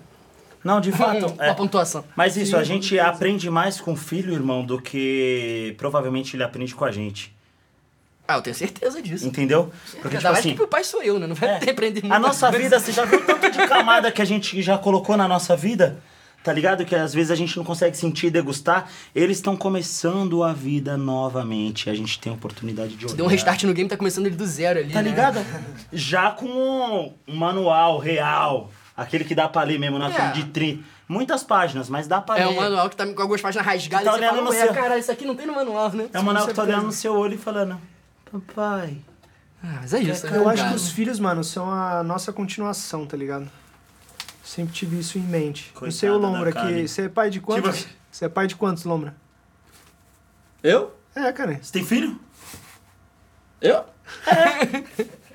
[0.64, 1.28] Não, de fato.
[1.34, 1.54] uma é.
[1.54, 2.04] pontuação.
[2.16, 6.74] Mas isso, a gente aprende mais com o filho, irmão, do que provavelmente ele aprende
[6.76, 7.36] com a gente.
[8.28, 9.26] Ah, eu tenho certeza disso.
[9.26, 9.72] Entendeu?
[10.02, 10.56] Porque, Ainda tipo mais assim.
[10.56, 11.26] que o pai sou eu, né?
[11.26, 12.14] Não vai é, ter aprender muito.
[12.14, 15.28] a nossa vida, você já viu tanto de camada que a gente já colocou na
[15.28, 15.98] nossa vida?
[16.44, 16.86] Tá ligado?
[16.86, 18.90] Que às vezes a gente não consegue sentir e degustar.
[19.16, 21.90] Eles estão começando a vida novamente.
[21.90, 23.16] A gente tem a oportunidade de olhar.
[23.16, 24.94] Deu um restart no game, tá começando ele do zero ali.
[24.94, 25.10] Tá né?
[25.10, 25.46] ligado?
[25.92, 28.72] Já com um manual real.
[28.98, 30.32] Aquele que dá pra ler mesmo, na É.
[30.32, 30.84] de 30.
[31.08, 32.42] Muitas páginas, mas dá pra ler.
[32.42, 34.52] É um manual que tá com algumas páginas rasgadas Tá e você fala, olhando no
[34.52, 36.10] seu- cara, isso aqui não tem no manual, né?
[36.12, 37.80] É um manual que tá olhando no seu olho e falando:
[38.32, 38.98] Papai.
[39.64, 40.26] Ah, mas é isso.
[40.28, 43.48] Eu né, acho que os filhos, mano, são a nossa continuação, tá ligado?
[44.44, 45.72] Sempre tive isso em mente.
[45.80, 47.78] não sei o Coitada Lombra, que você é pai de quantos?
[47.80, 49.16] Tipo- Você é pai de quantos, Lombra?
[50.64, 50.96] Eu?
[51.16, 51.60] É, cara.
[51.62, 52.20] Você tem filho?
[53.62, 53.86] Eu?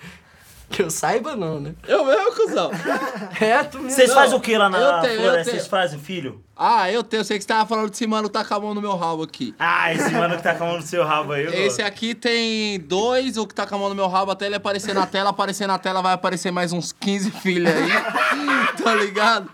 [0.73, 1.75] Que eu saiba, não, né?
[1.87, 2.71] Eu mesmo, cuzão.
[3.41, 3.91] É, tu mesmo.
[3.91, 5.45] Vocês fazem o que lá na eu tenho, eu floresta?
[5.45, 5.57] tenho.
[5.57, 6.43] Vocês fazem filho?
[6.57, 7.21] Ah, eu tenho.
[7.21, 8.97] Eu sei que você tava falando desse mano que tá com a mão no meu
[8.97, 9.55] rabo aqui.
[9.59, 11.45] Ah, esse mano que tá com a mão no seu rabo aí.
[11.45, 14.47] eu Esse aqui tem dois, o que tá com a mão no meu rabo até
[14.47, 15.31] ele aparecer na tela.
[15.31, 17.91] Aparecer na tela vai aparecer mais uns 15 filhos aí.
[18.83, 19.51] tá ligado?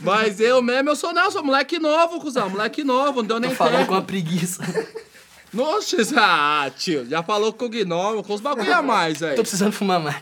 [0.00, 2.50] Mas eu mesmo, eu sou não, eu sou moleque novo, cuzão.
[2.50, 3.88] Moleque novo, não deu nem Tô falando tempo.
[3.88, 4.62] com uma preguiça.
[5.52, 9.34] Nossa, ah, tio, já falou com o Gnome, com os bagulho a mais aí.
[9.36, 10.16] Tô precisando fumar mais.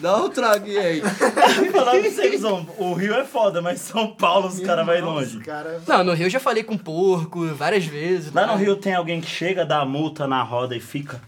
[0.00, 1.00] Dá um traguinho aí.
[1.70, 5.38] Falando pra vocês, Zão, o Rio é foda, mas São Paulo os caras vão longe.
[5.40, 8.32] Cara, Não, no Rio eu já falei com porco várias vezes.
[8.32, 8.52] Lá né?
[8.52, 11.20] no Rio tem alguém que chega, dá a multa na roda e fica.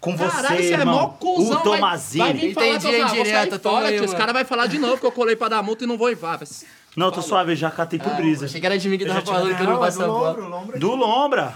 [0.00, 0.94] Com você, Caralho, você é irmão.
[0.94, 1.50] mó cuzão.
[1.50, 2.22] o vai- Tomazini.
[2.24, 4.04] Vai, vir falar Entendi a ah, vou sair indireta, toma fora, aí, tio.
[4.04, 4.18] Os mano.
[4.20, 6.14] caras vão falar de novo que eu colei pra dar multa e não vou ir
[6.14, 6.38] vá.
[6.96, 8.44] Não, tô suave, já catei pro Brisa.
[8.46, 9.98] Achei que era de mim que Eu tava falando que eu não não, é passo
[9.98, 10.32] do a Lombra.
[10.34, 10.46] bola.
[10.46, 11.54] O Lombra, Do Lombra.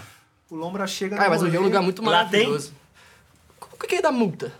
[0.49, 2.41] o Lombra chega no mas o Rio é um lugar muito Lá tem?
[2.41, 2.73] maravilhoso.
[3.61, 4.51] O que é da multa?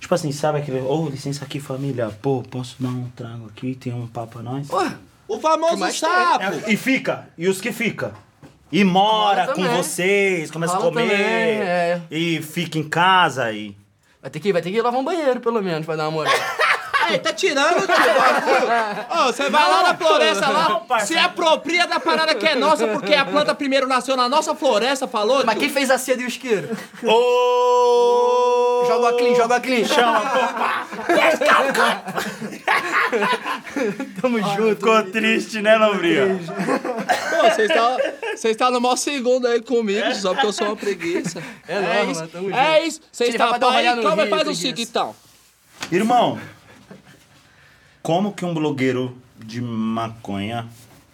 [0.00, 0.80] Tipo assim, sabe aquele.
[0.80, 2.08] Ô, licença aqui, família.
[2.22, 3.74] Pô, posso dar um trago aqui?
[3.74, 4.68] Tem um papo a nós?
[4.68, 6.44] Porra, O famoso sapo.
[6.44, 7.28] É, e fica.
[7.36, 8.12] E os que fica?
[8.70, 11.02] E mora com vocês, começa a comer.
[11.08, 12.02] também, é.
[12.10, 13.76] E fica em casa e.
[14.20, 16.32] vai ter, que, vai ter que lavar um banheiro, pelo menos, pra dar uma moral.
[17.06, 17.94] Aí, tá tirando, tio.
[19.10, 21.06] Ô, você vai lá na floresta lá, parça.
[21.06, 25.06] se apropria da parada que é nossa, porque a planta primeiro nasceu na nossa floresta,
[25.06, 25.44] falou?
[25.44, 26.76] Mas quem fez a seda e o isqueiro?
[27.04, 28.84] Ô!
[28.86, 29.84] Joga o clean, joga o clean.
[29.84, 30.86] Chama,
[34.20, 34.76] Tamo junto.
[34.76, 36.40] Ficou triste, né, Lombrinha?
[37.30, 37.96] Pô, vocês estão
[38.36, 41.42] vocês tá no maior segundo aí comigo, só porque eu sou uma preguiça.
[41.66, 42.20] É nóis, isso.
[42.20, 42.58] mano, tamo junto.
[42.58, 43.00] É isso.
[43.10, 45.14] Vocês rolê aí, calma faz o seguinte então.
[45.90, 46.38] Irmão,
[48.06, 50.68] como que um blogueiro de maconha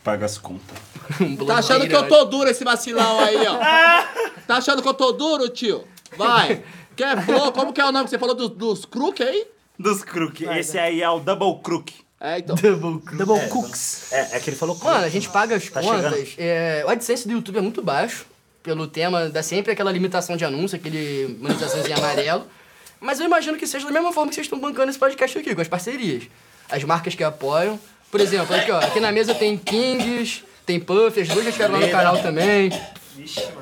[0.05, 0.77] paga as contas?
[1.47, 3.59] Tá achando que eu tô duro esse vacilão aí, ó.
[4.47, 5.85] Tá achando que eu tô duro, tio?
[6.19, 6.63] Vai.
[6.95, 7.51] Quer flow?
[7.53, 9.47] Como que é o nome que você falou dos, dos crook aí?
[9.79, 10.45] Dos crook.
[10.45, 11.95] Esse aí é o double crook.
[12.21, 12.55] É, então.
[12.55, 14.13] Double Cooks.
[14.13, 14.77] É, é que ele falou.
[14.85, 16.35] Mano, a gente paga as Tá contas.
[16.37, 18.27] é, o AdSense do YouTube é muito baixo,
[18.63, 22.47] pelo tema, dá sempre aquela limitação de anúncio, aquele monetizaçãozinho amarelo.
[23.01, 25.55] Mas eu imagino que seja da mesma forma que vocês estão bancando esse podcast aqui,
[25.55, 26.25] com as parcerias.
[26.73, 27.79] As marcas que apoiam.
[28.11, 31.75] Por exemplo, aqui, ó, aqui na mesa tem Kings, tem Puff, as duas já estiveram
[31.75, 32.71] lá no canal também.
[33.15, 33.62] Vixe, mano.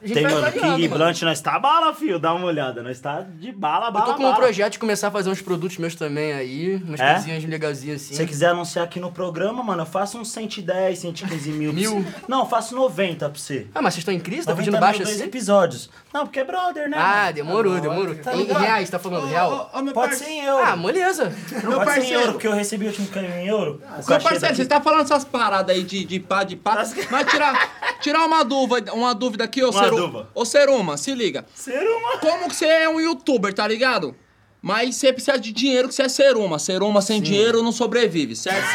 [0.00, 1.04] Tem, mano, King mano.
[1.04, 2.18] Blunt, nós tá bala, filho.
[2.18, 2.82] Dá uma olhada.
[2.82, 4.36] Nós tá de bala, Eu bala, tô com um bala.
[4.36, 7.14] projeto de começar a fazer uns produtos meus também aí, umas É?
[7.14, 8.10] coisinhas legalzinhas assim.
[8.14, 11.72] Se você quiser anunciar aqui no programa, mano, eu faço uns 110, 115 mil.
[11.72, 12.04] Mil?
[12.28, 13.66] Não, eu faço 90 pra você.
[13.74, 14.44] Ah, mas vocês estão em crise?
[14.46, 15.24] Tá 90 pedindo baixo dois assim?
[15.24, 15.90] episódios.
[16.12, 16.96] Não, porque é brother, né?
[16.98, 17.32] Ah, mano?
[17.32, 18.14] demorou, demorou.
[18.16, 19.70] Tá em reais, tá falando real?
[19.74, 20.62] Ô, ô, meu Pode ser em euro.
[20.64, 21.24] Ah, moleza.
[21.30, 22.20] Pode ser em parceiro.
[22.20, 23.80] euro, porque eu recebi o último caminho em euro.
[23.82, 26.84] o Meu parceiro, daqui- você tá falando essas paradas aí de, de pá, de pá.
[27.10, 30.28] Mas tirar, tirar uma dúvida, uma dúvida aqui, ô Uma Seru- dúvida.
[30.34, 31.44] Ô Seruma, se liga.
[31.54, 32.18] Ser uma...
[32.18, 34.14] Como que você é um youtuber, tá ligado?
[34.62, 36.58] Mas você precisa de dinheiro que você é seruma.
[36.58, 38.66] Seruma sem dinheiro não sobrevive, certo?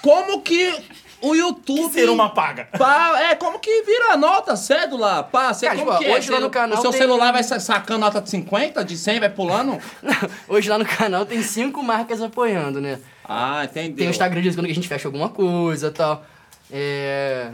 [0.00, 0.74] Como que
[1.20, 1.92] o YouTube.
[1.92, 2.68] Ser uma paga.
[2.78, 5.22] Pá, é, como que vira nota, cédula?
[5.24, 6.14] Pá, você Cara, como tipo, que é?
[6.16, 8.84] hoje lá Você- no canal O seu tem- celular vai sa- sacando nota de 50,
[8.84, 9.78] de 100, vai pulando?
[10.48, 13.00] Hoje lá no canal tem cinco marcas apoiando, né?
[13.24, 13.96] Ah, entendeu.
[13.96, 16.24] Tem o Instagram de quando que a gente fecha alguma coisa e tal.
[16.70, 17.50] É.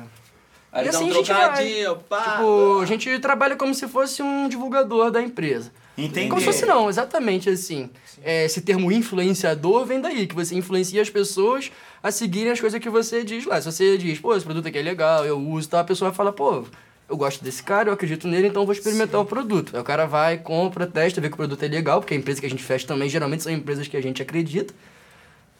[0.72, 2.22] Aí E dá um assim a gente trocadinho, pá.
[2.22, 5.70] Tipo, a gente trabalha como se fosse um divulgador da empresa.
[5.96, 6.28] Entendi.
[6.28, 7.90] Como se fosse não, exatamente assim.
[8.24, 11.70] É, esse termo influenciador vem daí, que você influencia as pessoas
[12.02, 13.60] a seguirem as coisas que você diz lá.
[13.60, 15.80] Se você diz, pô, esse produto aqui é legal, eu uso, tá?
[15.80, 16.64] a pessoa vai falar, pô,
[17.08, 19.76] eu gosto desse cara, eu acredito nele, então eu vou experimentar o produto.
[19.76, 22.40] Aí o cara vai, compra, testa, vê que o produto é legal, porque a empresa
[22.40, 24.72] que a gente fecha também geralmente são empresas que a gente acredita.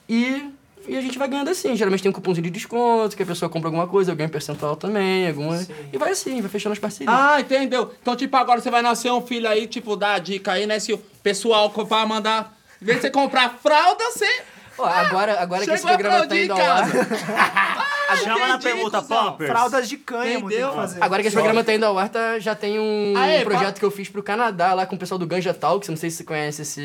[0.09, 0.51] E,
[0.87, 1.77] e a gente vai ganhando assim.
[1.77, 4.77] Geralmente tem um cupomzinho de desconto, que a pessoa compra alguma coisa, eu ganho percentual
[4.77, 5.65] também, alguma.
[5.93, 7.15] E vai assim, vai fechando as parcerias.
[7.15, 7.93] Ah, entendeu?
[8.01, 10.79] Então, tipo, agora você vai nascer um filho aí, tipo, dá a dica aí, né?
[10.79, 12.57] Se o pessoal vai mandar.
[12.81, 14.43] Em vez de você comprar fralda, você.
[14.77, 16.89] Ó, agora, agora que esse programa tá indo ao ar.
[18.17, 19.03] Chama na cuzão.
[19.03, 19.51] Pampers.
[19.51, 20.71] Fraldas de cânhamo tem Entendeu?
[20.71, 21.03] que fazer.
[21.03, 23.79] Agora que esse programa tá indo ao ar, tá, já tem um Aê, projeto pa-
[23.81, 25.89] que eu fiz pro Canadá lá com o pessoal do Ganja Talks.
[25.89, 26.83] Não sei se você conhece esse,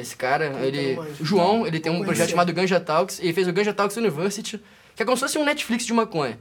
[0.00, 0.46] esse cara.
[0.62, 1.22] Ele, manjo.
[1.22, 3.18] o João, ele tem um Não projeto chamado Ganja Talks.
[3.22, 4.60] E fez o Ganja Talks University,
[4.96, 6.38] que é como se fosse um Netflix de maconha.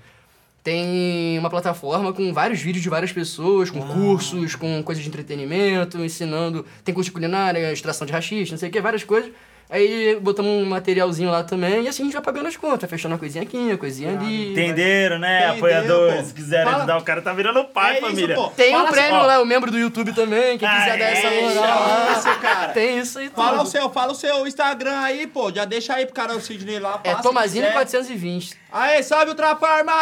[0.63, 5.97] Tem uma plataforma com vários vídeos de várias pessoas, com cursos, com coisas de entretenimento,
[6.03, 6.65] ensinando.
[6.83, 9.31] Tem curso de culinária, extração de rachixe, não sei o que, várias coisas.
[9.69, 13.15] Aí botamos um materialzinho lá também, e assim a gente vai pagando as contas, fechando
[13.15, 14.53] uma coisinha aqui, uma coisinha ali.
[14.53, 15.39] Entenderam, né?
[15.49, 16.27] Entendeu, Apoiadores.
[16.29, 16.33] pô.
[16.35, 18.35] Quiserem Fala- ajudar, o cara tá virando pai, É isso, família.
[18.35, 18.47] pô.
[18.51, 19.25] Tem Fala um assim, prêmio ó.
[19.25, 22.13] lá, o membro do YouTube também, quem quiser Aê, dar essa moral lá.
[22.17, 22.71] Isso, cara.
[22.71, 23.69] Tem isso aí Fala o tudo.
[23.69, 25.51] seu, fala o seu Instagram aí, pô.
[25.51, 27.01] Já deixa aí pro cara o Sidney lá.
[27.03, 27.73] É passa, Tomazino se quiser.
[27.73, 28.55] 420.
[28.71, 29.93] Aê, salve Ultra Farma!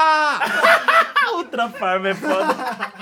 [1.38, 2.54] Ultra Farm é foda.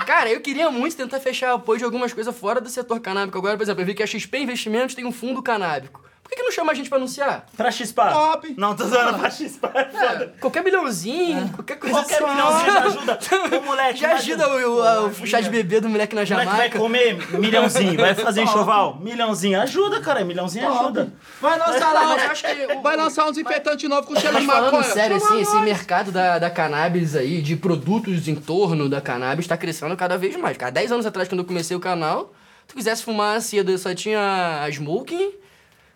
[0.06, 3.36] Cara, eu queria muito tentar fechar apoio de algumas coisas fora do setor canábico.
[3.36, 6.02] Agora, por exemplo, eu vi que a XP Investimentos tem um fundo canábico.
[6.34, 7.46] Por que, que não chama a gente pra anunciar?
[7.56, 8.12] Pra Xpar.
[8.12, 8.54] Top.
[8.58, 9.70] Não, tô zoando pra Xpar.
[9.76, 10.34] É foda.
[10.40, 12.28] Qualquer milhãozinho, qualquer coisa Qualquer só.
[12.34, 13.18] milhãozinho já ajuda.
[13.56, 16.44] Ô, moleque, Já ajuda o, o, o chá de bebê do moleque na O moleque
[16.46, 16.78] vai Jamaica.
[16.80, 18.98] comer milhãozinho, vai fazer enxoval.
[19.00, 20.24] Milhãozinho ajuda, cara.
[20.24, 21.12] Milhãozinho ajuda.
[21.40, 24.36] Vai lançar lá, Mas eu acho que o- vai lançar um desinfetante novo com cheiro
[24.36, 24.92] de Mas falando maconha.
[24.92, 25.64] sério, Chama assim, esse nós.
[25.64, 30.34] mercado da, da cannabis aí, de produtos em torno da cannabis, tá crescendo cada vez
[30.36, 30.56] mais.
[30.56, 33.94] Cara, 10 anos atrás, quando eu comecei o canal, se tu quisesse fumar cedo, só
[33.94, 35.30] tinha a Smoking,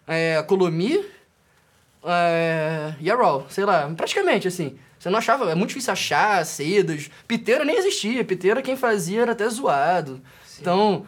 [0.09, 1.05] é, Colomi
[2.05, 4.79] é, e a Raw, sei lá, praticamente assim.
[4.99, 7.09] Você não achava, é muito difícil achar sedas.
[7.29, 10.21] Piteira nem existia, piteira quem fazia era até zoado.
[10.61, 11.07] Então,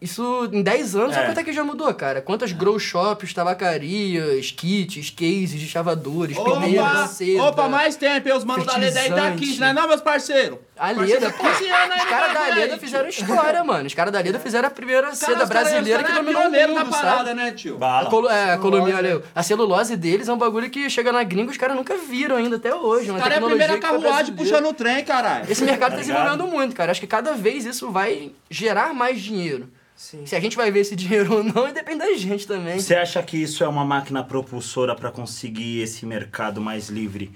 [0.00, 1.14] isso em 10 anos, É.
[1.14, 2.20] sabe quanto é que já mudou, cara?
[2.20, 7.42] Quantas grow shops, tabacarias, kits, cases de chavadores, peneiras, Opa, seda.
[7.44, 10.58] opa, mais tempo, os manos da Leda aí tá aqui, não é não, meus parceiros?
[10.78, 13.86] A Leda, pô, 15 anos aí os caras da bagulho Leda aí, fizeram história, mano.
[13.86, 16.28] Os caras da Leda fizeram a primeira seda Cara, os caras- brasileira os que caras
[16.28, 17.34] é dominou o mundo, na parada, sabe?
[17.34, 17.76] né, tio?
[17.76, 18.10] A, Bala.
[18.10, 21.50] colo é, a colomia, olha, a celulose deles é um bagulho que chega na gringa
[21.50, 23.10] os caras nunca viram ainda até hoje.
[23.10, 25.50] Uma O cara é a primeira carruagem puxando o trem, caralho.
[25.50, 26.90] Esse mercado tá Tá desenvolvendo muito, cara.
[26.92, 29.68] Acho que cada vez isso vai gerar mais dinheiro.
[29.96, 30.26] Sim.
[30.26, 32.78] Se a gente vai ver esse dinheiro ou não, depende da gente também.
[32.78, 37.32] Você acha que isso é uma máquina propulsora para conseguir esse mercado mais livre?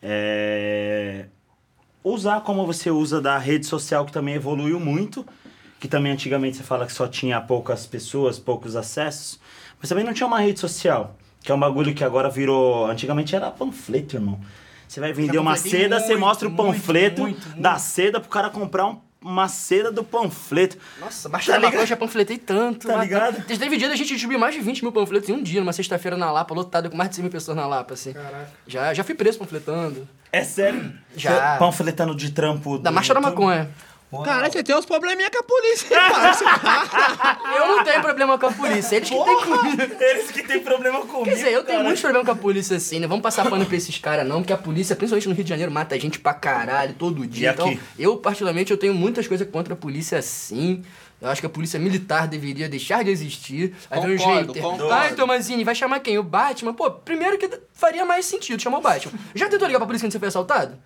[0.00, 1.26] É...
[2.04, 5.24] Usar como você usa da rede social, que também evoluiu muito,
[5.78, 9.38] que também antigamente você fala que só tinha poucas pessoas, poucos acessos,
[9.80, 12.86] mas também não tinha uma rede social, que é um bagulho que agora virou.
[12.86, 14.40] Antigamente era panfleto, irmão.
[14.86, 17.60] Você vai vender uma seda, você muito, mostra o panfleto muito, muito.
[17.60, 20.76] da seda pro cara comprar um uma seda do panfleto.
[21.00, 21.82] Nossa, baixa Tá da maconha, ligado?
[21.82, 22.86] eu já panfletei tanto.
[22.88, 23.44] Tá mas- ligado?
[23.46, 26.16] Teve dia da gente distribuir mais de 20 mil panfletos em um dia, numa sexta-feira
[26.16, 28.12] na Lapa, lotada com mais de 100 mil pessoas na Lapa, assim.
[28.12, 28.48] Caraca.
[28.66, 30.08] Já, já fui preso panfletando.
[30.32, 30.92] É sério?
[31.16, 31.56] Já.
[31.58, 32.78] Panfletando de trampo.
[32.78, 33.36] Da Marcha da YouTube?
[34.12, 34.30] Maconha.
[34.30, 36.44] Cara, você tem uns probleminha com a polícia, hein, parça?
[37.56, 39.82] Eu não tenho problema com a polícia, eles que têm comigo.
[40.00, 41.24] Eles que têm problema comigo.
[41.24, 41.82] Quer dizer, eu tenho cara.
[41.84, 43.06] muitos problemas com a polícia assim, né?
[43.06, 45.72] Vamos passar pano pra esses caras não, porque a polícia, principalmente no Rio de Janeiro,
[45.72, 47.50] mata gente pra caralho todo dia.
[47.50, 47.80] E então, aqui?
[47.98, 50.82] eu, particularmente, eu tenho muitas coisas contra a polícia sim.
[51.20, 53.74] Eu acho que a polícia militar deveria deixar de existir.
[53.88, 54.62] Aí vem um Concordo, hater.
[54.62, 54.92] concordo.
[54.92, 56.18] Ai, Tomazini, vai chamar quem?
[56.18, 56.74] O Batman?
[56.74, 59.12] Pô, primeiro que faria mais sentido chamar o Batman.
[59.34, 60.76] Já tentou ligar pra polícia quando você foi assaltado?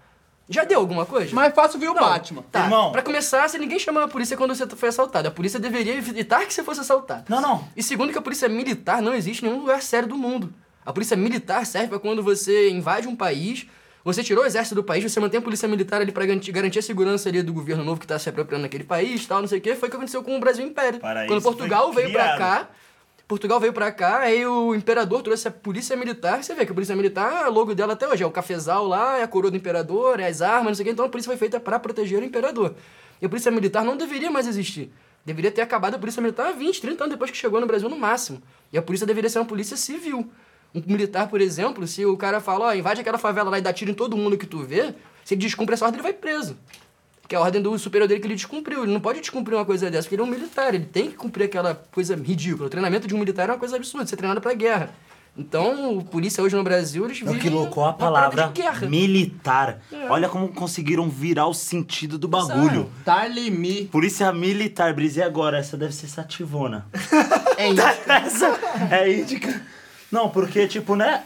[0.48, 1.34] Já deu alguma coisa?
[1.34, 2.00] Mais fácil ver o Não.
[2.02, 2.42] Batman.
[2.52, 2.92] Tá, Irmão.
[2.92, 6.46] pra começar, se ninguém chamou a polícia quando você foi assaltado, a polícia deveria evitar
[6.46, 7.24] que você fosse assaltado.
[7.28, 7.64] Não, não.
[7.76, 10.52] E segundo que a polícia militar não existe em nenhum lugar sério do mundo.
[10.84, 13.66] A polícia militar serve pra quando você invade um país,
[14.04, 16.78] você tirou o exército do país, você mantém a polícia militar ali pra garantir, garantir
[16.78, 19.58] a segurança ali do governo novo que tá se apropriando naquele país, tal, não sei
[19.58, 19.74] o quê.
[19.74, 21.00] Foi o que aconteceu com o Brasil Império.
[21.00, 22.68] Para quando isso Portugal foi veio pra cá,
[23.28, 26.44] Portugal veio pra cá, aí o imperador trouxe a polícia militar.
[26.44, 29.18] Você vê que a polícia militar, o logo dela até hoje é o cafezal lá,
[29.18, 30.92] é a coroa do imperador, é as armas, não sei o quê.
[30.92, 32.76] Então a polícia foi feita pra proteger o imperador.
[33.20, 34.92] E a polícia militar não deveria mais existir.
[35.24, 37.98] Deveria ter acabado a polícia militar 20, 30 anos depois que chegou no Brasil no
[37.98, 38.40] máximo.
[38.72, 40.30] E a polícia deveria ser uma polícia civil.
[40.72, 43.72] Um militar, por exemplo, se o cara fala, ó, invade aquela favela lá e dá
[43.72, 46.56] tiro em todo mundo que tu vê, se ele descumpre essa ordem, ele vai preso.
[47.28, 48.84] Que é a ordem do superior dele que ele descumpriu.
[48.84, 50.74] Ele não pode descumprir uma coisa dessa, porque ele é um militar.
[50.74, 52.66] Ele tem que cumprir aquela coisa ridícula.
[52.66, 54.90] O treinamento de um militar é uma coisa absurda, ser treinado pra guerra.
[55.38, 58.62] Então, o polícia hoje no Brasil, eles É o vivem que loucou a palavra de
[58.62, 58.86] guerra.
[58.88, 59.80] militar.
[60.08, 62.90] Olha como conseguiram virar o sentido do bagulho.
[63.04, 63.84] Tarly Me.
[63.84, 65.58] Polícia militar, brisei agora.
[65.58, 66.86] Essa deve ser sativona.
[67.58, 67.82] É isso.
[68.06, 68.58] Essa
[68.90, 69.62] é índica.
[70.10, 71.24] Não, porque, tipo, né?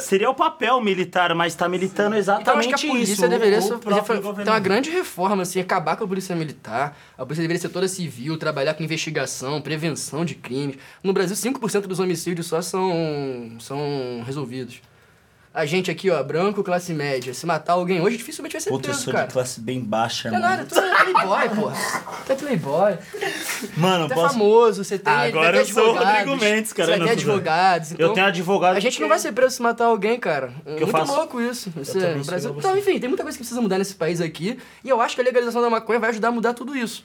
[0.00, 3.28] Seria o papel militar, mas tá militando Então, acho exatamente que a polícia isso.
[3.28, 6.96] deveria ser, ter uma grande reforma, assim, acabar com a polícia militar.
[7.16, 10.76] A polícia deveria ser toda civil, trabalhar com investigação, prevenção de crimes.
[11.02, 14.80] No Brasil, 5% dos homicídios só são, são resolvidos.
[15.54, 18.88] A gente aqui, ó, branco, classe média, se matar alguém hoje, dificilmente vai ser Puta,
[18.88, 19.26] eu preso, sou cara.
[19.26, 20.56] de classe bem baixa, Não é mano.
[20.56, 21.76] nada, tu é playboy, porra.
[22.24, 22.98] Tu é playboy.
[23.76, 24.32] Mano, Tu é posso...
[24.32, 27.92] famoso, você tem Agora eu sou o advogados, Rodrigo Mendes, cara, Você vai ter advogados.
[27.92, 30.54] Então, Eu tenho advogado A gente não vai ser preso se matar alguém, cara.
[30.64, 31.14] É eu muito faço?
[31.14, 31.70] louco isso.
[31.76, 32.54] Você, sou Brasil...
[32.56, 34.58] Então, enfim, tem muita coisa que precisa mudar nesse país aqui.
[34.82, 37.04] E eu acho que a legalização da maconha vai ajudar a mudar tudo isso.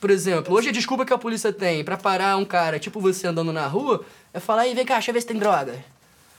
[0.00, 3.26] Por exemplo, hoje a desculpa que a polícia tem pra parar um cara, tipo você
[3.26, 5.74] andando na rua, é falar, aí, vem cá, deixa eu ver se tem droga.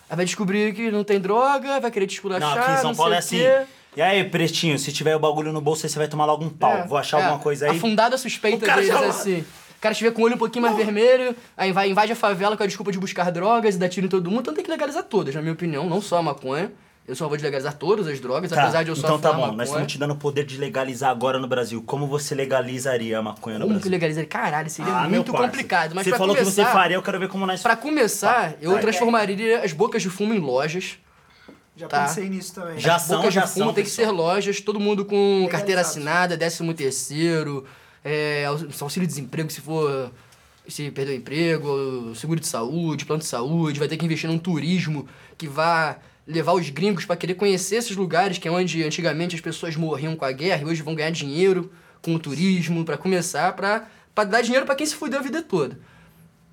[0.10, 2.90] Aí vai descobrir que não tem droga, vai querer te Não, esculachar, aqui em São
[2.92, 3.38] não Paulo é assim.
[3.38, 3.62] quê.
[3.98, 6.50] E aí, pretinho, se tiver o bagulho no bolso, aí você vai tomar logo um
[6.50, 6.72] pau.
[6.78, 7.24] É, Vou achar é.
[7.24, 7.78] alguma coisa aí.
[7.78, 9.42] A fundada suspeita deles, já- assim.
[9.42, 12.58] O cara estiver com o olho um pouquinho mais vermelho, aí vai, invade a favela
[12.58, 14.70] com a desculpa de buscar drogas e dá tiro em todo mundo, então tem que
[14.70, 16.70] legalizar todas, na minha opinião, não só a maconha.
[17.10, 19.34] Eu só vou de legalizar todas as drogas, Tá, apesar de eu só então tá
[19.34, 19.64] bom, nós maconha.
[19.66, 21.82] estamos te dando o poder de legalizar agora no Brasil.
[21.86, 23.92] Como você legalizaria a maconha no Como que Brasil?
[23.92, 24.26] legalizar?
[24.28, 25.96] Caralho, seria Ah, muito complicado.
[25.96, 27.64] Mas você falou começar, que você faria, eu quero ver como nós...
[27.64, 28.82] Pra começar, eu vai.
[28.82, 30.98] transformaria as bocas de fumo em lojas.
[31.76, 32.02] Já Tá.
[32.06, 32.78] pensei nisso também.
[32.80, 34.18] Já As são, bocas já de fumo são, tem que ser pessoal.
[34.18, 37.66] lojas, todo mundo com carteira assinada, décimo terceiro,
[38.06, 40.12] é, aux- auxílio-desemprego se for
[40.68, 44.38] se perder o emprego, seguro de saúde, plano de saúde, vai ter que investir num
[44.38, 45.96] turismo que vá
[46.30, 50.16] levar os gringos pra querer conhecer esses lugares que é onde antigamente as pessoas morriam
[50.16, 51.72] com a guerra e hoje vão ganhar dinheiro
[52.04, 55.42] com o turismo pra começar pra pra dar dinheiro pra quem se fudeu a vida
[55.42, 55.80] toda.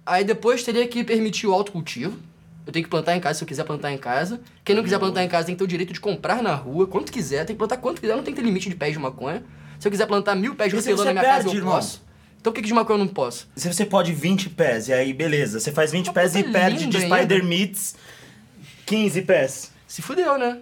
[0.05, 2.17] Aí depois teria que permitir o autocultivo.
[2.65, 4.41] Eu tenho que plantar em casa se eu quiser plantar em casa.
[4.65, 6.87] Quem não quiser plantar em casa tem que ter o direito de comprar na rua,
[6.87, 7.45] quanto quiser.
[7.45, 9.43] Tem que plantar quanto quiser, não tem que ter limite de pés de maconha.
[9.79, 11.75] Se eu quiser plantar mil pés de hortelã na minha casa, perde, eu irmão?
[11.75, 12.03] posso.
[12.41, 13.49] Então por que que de maconha eu não posso?
[13.57, 16.87] Se você pode 20 pés, e aí beleza, você faz 20 Uma pés e perde
[16.87, 17.45] de Spider.
[17.45, 17.97] Meats
[18.87, 19.73] 15 pés.
[19.87, 20.59] Se fudeu, né?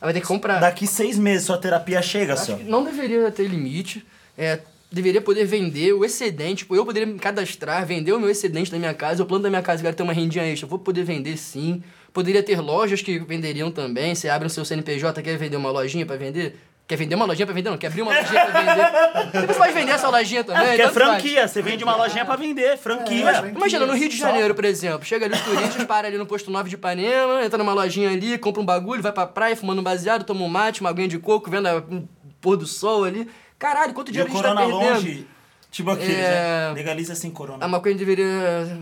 [0.00, 0.58] Aí vai ter que comprar.
[0.60, 2.56] Daqui seis meses sua terapia chega, Acho só.
[2.56, 4.04] que não deveria ter limite.
[4.36, 4.60] É,
[4.90, 6.58] deveria poder vender o excedente.
[6.58, 9.22] Tipo, eu poderia me cadastrar, vender o meu excedente da minha casa.
[9.22, 10.66] Eu planto da minha casa e quero ter uma rendinha extra.
[10.66, 11.82] Eu vou poder vender sim.
[12.12, 14.14] Poderia ter lojas que venderiam também.
[14.14, 16.56] Você abre o seu CNPJ, quer vender uma lojinha pra vender?
[16.88, 17.68] Quer vender uma lojinha pra vender?
[17.68, 19.46] Não, quer abrir uma lojinha pra vender.
[19.46, 20.66] Você pode vender essa lojinha também.
[20.68, 21.10] Porque é tanto faz.
[21.10, 23.30] franquia, você vende uma lojinha pra vender, franquia.
[23.54, 26.50] Imagina, no Rio de Janeiro, por exemplo, chega ali os turistas, para ali no posto
[26.50, 29.82] 9 de Ipanema, entra numa lojinha ali, compra um bagulho, vai pra praia fumando um
[29.84, 32.08] baseado, toma um mate, uma aguinha de coco, vendo a- o
[32.40, 33.28] pôr do sol ali.
[33.58, 34.74] Caralho, quanto E dinheiro a gente tá perdendo?
[34.78, 35.26] longe,
[35.70, 36.68] tipo aquele, É.
[36.68, 36.72] né?
[36.74, 37.62] Legaliza sem corona.
[37.62, 38.78] A maconha deveria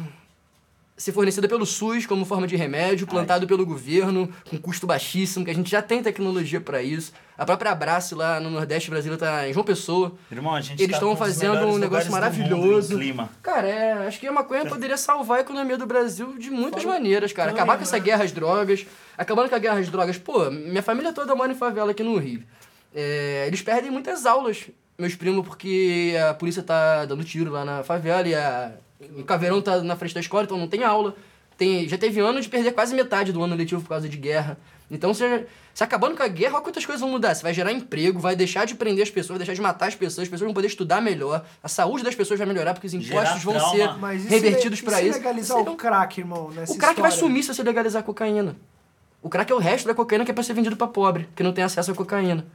[0.97, 5.51] ser fornecida pelo SUS como forma de remédio, plantado pelo governo, com custo baixíssimo, que
[5.51, 7.13] a gente já tem tecnologia pra isso.
[7.37, 10.15] A própria Abraço lá no Nordeste brasileiro tá em Dos Pessoa.
[10.33, 12.97] Irmão, a gente Eles tá estão dos fazendo um negócio mundo maravilhoso.
[12.97, 13.29] clima.
[13.43, 16.95] Cara, é, acho que a maconha poderia salvar a economia do Brasil de muitas Fala-
[16.95, 17.51] maneiras, cara.
[17.51, 18.03] Acabar com essa né?
[18.03, 18.87] guerra às drogas.
[19.19, 20.17] Acabando com a guerra às drogas.
[20.17, 22.43] Pô, minha família toda mora em favela aqui no Rio.
[22.95, 24.65] É, eles perdem muitas aulas
[24.99, 28.73] meus primos porque a polícia tá dando tiro lá na favela e a,
[29.19, 31.15] o caveirão tá na frente da escola, então não tem aula.
[31.59, 34.59] Tem, já teve ano de perder quase metade do ano letivo por causa de guerra.
[34.91, 37.35] Então, você, você acabando com a guerra, olha quantas coisas vão mudar.
[37.35, 39.95] Você vai gerar emprego, vai deixar de prender as pessoas, vai deixar de matar as
[39.95, 42.93] pessoas, as pessoas vão poder estudar melhor, a saúde das pessoas vai melhorar, porque os
[42.93, 43.75] Gerar impostos vão trauma.
[43.75, 45.17] ser Mas e se revertidos le- e se isso.
[45.19, 47.29] legalizar Serão- o crack, irmão, nessa o crack vai história?
[47.29, 48.55] sumir se você legalizar a cocaína.
[49.23, 51.43] O crack é o resto da cocaína que é pra ser vendido pra pobre, que
[51.43, 52.47] não tem acesso à cocaína.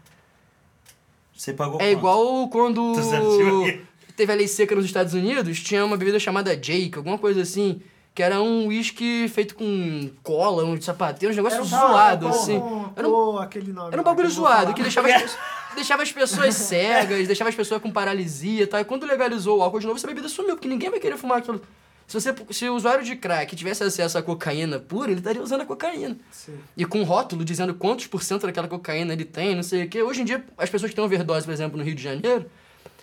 [1.35, 1.97] Você pagou É quanto?
[1.97, 3.81] igual quando Tô sentindo aqui.
[4.15, 7.81] Teve a lei seca nos Estados Unidos, tinha uma bebida chamada Jake, alguma coisa assim,
[8.13, 12.59] que era um uísque feito com cola, um sapateiro, um negócio Era um zoado, assim.
[12.59, 13.89] pô, Era um, pô, aquele nome.
[13.93, 15.39] era um bagulho zoado, que deixava as, pessoas-
[15.75, 18.79] deixava as pessoas cegas, deixava as pessoas com paralisia e tal.
[18.81, 21.37] E quando legalizou o álcool de novo, essa bebida sumiu, porque ninguém vai querer fumar
[21.37, 21.61] aquilo.
[22.05, 25.61] Se, você, se o usuário de crack tivesse acesso à cocaína pura, ele estaria usando
[25.61, 26.17] a cocaína.
[26.29, 26.55] Sim.
[26.75, 30.03] E com rótulo dizendo quantos por cento daquela cocaína ele tem, não sei o quê.
[30.03, 32.45] Hoje em dia, as pessoas que têm overdose, por exemplo, no Rio de Janeiro,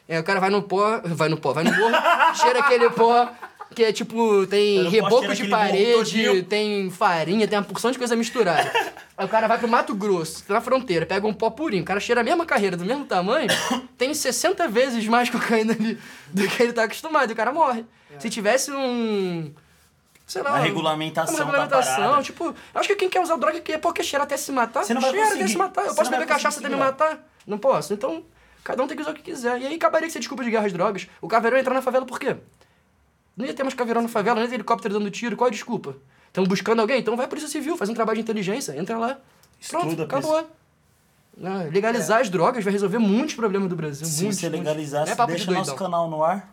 [0.08, 1.94] é, o cara vai no pó, vai no pó, vai no morro,
[2.34, 3.28] cheira aquele pó
[3.74, 8.72] que é tipo, tem reboco de parede, tem farinha, tem uma porção de coisa misturada.
[9.16, 12.00] Aí o cara vai pro Mato Grosso, na fronteira, pega um pó purinho, o cara
[12.00, 13.48] cheira a mesma carreira, do mesmo tamanho,
[13.98, 15.98] tem 60 vezes mais cocaína ali
[16.32, 17.84] do que ele tá acostumado, e o cara morre.
[18.18, 19.52] Se tivesse um.
[20.26, 20.50] Sei lá.
[20.50, 22.22] Uma um- regulamentação Uma regulamentação.
[22.22, 24.82] Tipo, acho que quem quer usar droga quer porque cheira até se matar.
[24.84, 25.52] Você não vai cheira até conseguir.
[25.52, 25.82] se matar.
[25.82, 27.18] Eu Você posso vai beber cachaça até me matar?
[27.46, 27.92] Não posso.
[27.94, 28.24] Então,
[28.64, 29.60] cada um tem que usar o que quiser.
[29.60, 31.06] E aí acabaria que ser desculpa de guerra às drogas.
[31.20, 32.36] O caveirão ia entrar na favela por quê?
[33.36, 35.36] Não ia ter mais caveirão na favela, não ia ter helicóptero dando tiro.
[35.36, 35.96] Qual a desculpa?
[36.26, 36.98] Estão buscando alguém?
[37.00, 39.18] Então vai a Polícia Civil, faz um trabalho de inteligência, entra lá.
[39.68, 40.50] Pronto, Estuda, acabou.
[41.42, 44.06] Ah, legalizar as drogas vai resolver muitos problemas do Brasil.
[44.06, 44.66] Se muitos, você muitos.
[44.66, 46.52] legalizar, Não é você papo de deixa nosso canal no ar.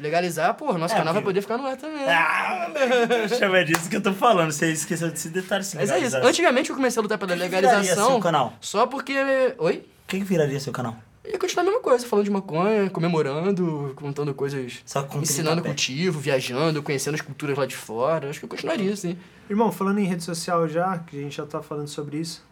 [0.00, 2.04] Legalizar, pô, nosso É, canal vai poder ficar no ar também.
[2.08, 2.68] Ah,
[3.38, 4.50] chama é disso que eu tô falando.
[4.50, 5.62] Você esqueceu desse detalhe.
[5.62, 6.16] se Mas é isso.
[6.16, 8.08] Antigamente eu comecei a lutar pela que viraria legalização.
[8.12, 8.54] seu canal?
[8.60, 9.14] Só porque.
[9.58, 9.76] Oi?
[9.76, 10.96] O que, que viraria seu canal?
[11.26, 14.82] Ia continuar a mesma coisa, falando de maconha, comemorando, contando coisas.
[14.84, 18.28] Só com 30 ensinando cultivo, viajando, conhecendo as culturas lá de fora.
[18.28, 19.16] Acho que eu continuaria, assim.
[19.48, 22.44] Irmão, falando em rede social já, que a gente já tá falando sobre isso.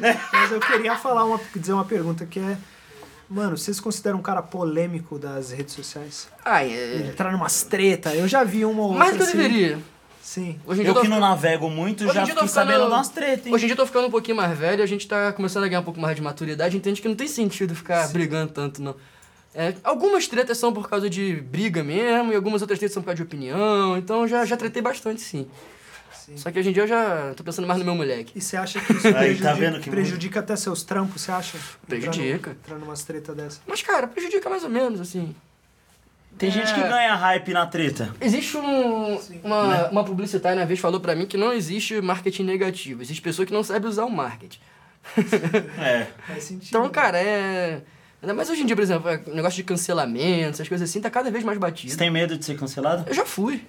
[0.00, 0.16] É.
[0.32, 2.56] Mas eu queria falar uma, dizer uma pergunta que é.
[3.28, 6.28] Mano, vocês consideram um cara polêmico das redes sociais?
[6.42, 7.08] Ah, é.
[7.08, 8.14] Entrar numas treta.
[8.14, 9.12] Eu já vi uma ou outra.
[9.12, 9.36] Que eu assim.
[9.36, 9.78] deveria.
[10.28, 10.60] Sim.
[10.66, 12.82] Hoje em dia Eu tô que não navego muito, Hoje já eu fiquei ficando- sabendo
[12.86, 13.54] de umas tretas, hein?
[13.54, 15.68] Hoje em dia eu tô ficando um pouquinho mais velho, a gente tá começando a
[15.68, 18.94] ganhar um pouco mais de maturidade, entende que não tem sentido ficar brigando tanto, não.
[19.54, 23.06] É, algumas tretas são por causa de briga mesmo, e algumas outras tretas são por
[23.06, 25.48] causa de opinião, então já, já tretei bastante, sim.
[26.12, 26.36] Sim.
[26.36, 28.32] Só que hoje em dia eu já tô pensando mais no meu moleque.
[28.36, 31.32] E você acha que isso Aí, prejudica, tá vendo que- prejudica até seus trampos, você
[31.32, 31.56] acha?
[31.86, 32.50] Prejudica.
[32.50, 33.60] Entrar, entrar numas treta dessa.
[33.66, 35.34] Mas, cara, prejudica mais ou menos, assim.
[36.38, 36.88] Tem gente que É.
[36.88, 38.14] ganha hype na treta.
[38.20, 39.88] Existe um, uma, Né?
[39.90, 43.02] uma publicitária uma vez falou pra mim que não existe marketing negativo.
[43.02, 44.60] Existe pessoa que não sabe usar o marketing.
[45.78, 46.06] É.
[46.26, 46.68] Faz sentido.
[46.68, 47.80] Então, cara, é...
[48.22, 51.00] Ainda mais hoje em dia, por exemplo, é, o negócio de cancelamento, essas coisas assim,
[51.00, 51.92] tá cada vez mais batido.
[51.92, 53.04] Você tem medo de ser cancelado?
[53.06, 53.62] Eu já fui.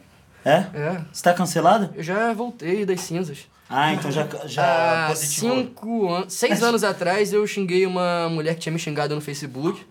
[0.43, 0.65] É?
[0.74, 1.01] É.
[1.11, 1.91] Você tá cancelado?
[1.95, 3.47] Eu já voltei das cinzas.
[3.70, 6.34] Ah, então já, já Há cinco anos...
[6.34, 9.86] Seis anos atrás, eu xinguei uma mulher que tinha me xingado no Facebook.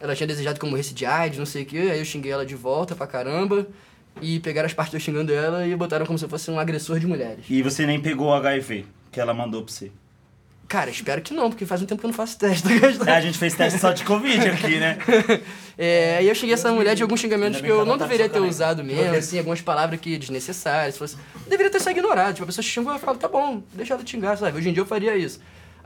[0.00, 1.88] Ela tinha desejado que eu morresse de AIDS, não sei o quê.
[1.92, 3.66] Aí eu xinguei ela de volta pra caramba.
[4.20, 6.98] E pegaram as partes eu xingando ela e botaram como se eu fosse um agressor
[6.98, 7.44] de mulheres.
[7.48, 9.90] E você nem pegou o HIV que ela mandou pra você.
[10.68, 12.68] Cara, espero que não, porque faz um tempo que eu não faço teste.
[13.06, 14.98] É, a gente fez teste só de Covid aqui, né?
[15.80, 18.40] É, e eu cheguei essa mulher de alguns xingamentos que eu não tá deveria ter
[18.40, 20.94] usado mesmo, assim, algumas palavras que desnecessárias.
[20.94, 21.16] Se fosse...
[21.46, 22.34] Deveria ter só ignorado.
[22.34, 24.58] Tipo, a pessoa xingou, eu falo, tá bom, deixa ela te xingar, sabe?
[24.58, 25.38] Hoje em dia eu faria isso.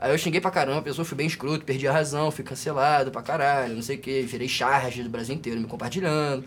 [0.03, 3.09] Aí eu xinguei pra caramba, a pessoa fui bem escroto, perdi a razão, fui cancelado
[3.09, 6.43] pra caralho, não sei o quê, virei charge do Brasil inteiro me compartilhando.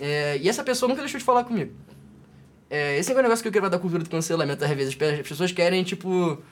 [0.00, 1.70] É, e essa pessoa nunca deixou de falar comigo.
[2.70, 4.96] É, esse é o negócio que eu quero da cultura do cancelamento, às vezes.
[4.98, 6.42] As pessoas querem, tipo,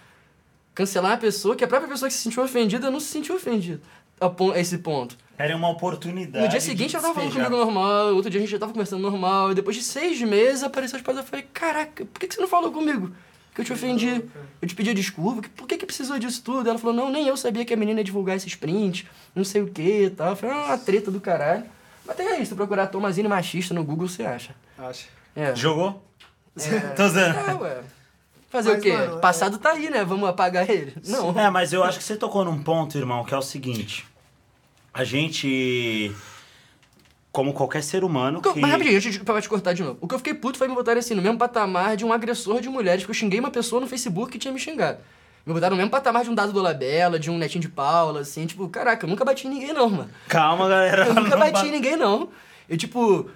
[0.74, 3.80] cancelar a pessoa que a própria pessoa que se sentiu ofendida não se sentiu ofendida
[4.20, 5.16] a, esse ponto.
[5.38, 6.44] Era uma oportunidade.
[6.44, 8.72] No dia de seguinte ela tava falando comigo normal, outro dia a gente já tava
[8.72, 12.26] conversando normal, e depois de seis meses apareceu as paradas eu falei, caraca, por que,
[12.26, 13.10] que você não falou comigo?
[13.56, 14.22] Que eu te ofendi,
[14.60, 16.68] eu te pedi desculpa, que- por que, que precisou disso tudo?
[16.68, 19.62] Ela falou, não, nem eu sabia que a menina ia divulgar esses prints, não sei
[19.62, 20.28] o que e tal.
[20.28, 21.64] Eu falei, ah, uma treta do caralho.
[22.04, 24.54] Mas tem aí, se tu procurar Tomazine machista no Google, você acha.
[24.78, 25.06] Acha.
[25.34, 25.54] É.
[25.56, 26.04] Jogou?
[26.54, 27.34] É, Tô usando.
[27.34, 27.82] é ué.
[28.50, 28.92] Fazer Mas, o quê?
[28.92, 30.04] mano, O passado tá aí, né?
[30.04, 30.92] Vamos apagar ele?
[31.06, 31.36] Não.
[31.40, 34.06] É, mas eu acho que você tocou num ponto, irmão, que é o seguinte.
[34.94, 36.12] A gente,
[37.36, 38.56] como qualquer ser humano O que eu-.
[38.56, 39.98] Mas rapidinho, antes de, pra te cortar de novo.
[40.00, 42.62] O que eu fiquei puto foi me botarem assim, no mesmo patamar de um agressor
[42.62, 44.96] de mulheres, porque eu xinguei uma pessoa no Facebook que tinha me xingado.
[45.44, 48.20] Me botaram no mesmo patamar de um dado do Labela, de um netinho de Paula,
[48.20, 50.10] assim, tipo, caraca, eu nunca bati em ninguém não, mano.
[50.28, 51.08] Calma, galera.
[51.08, 52.30] Eu nunca bati ba- em ninguém não.
[52.70, 53.28] Eu, tipo,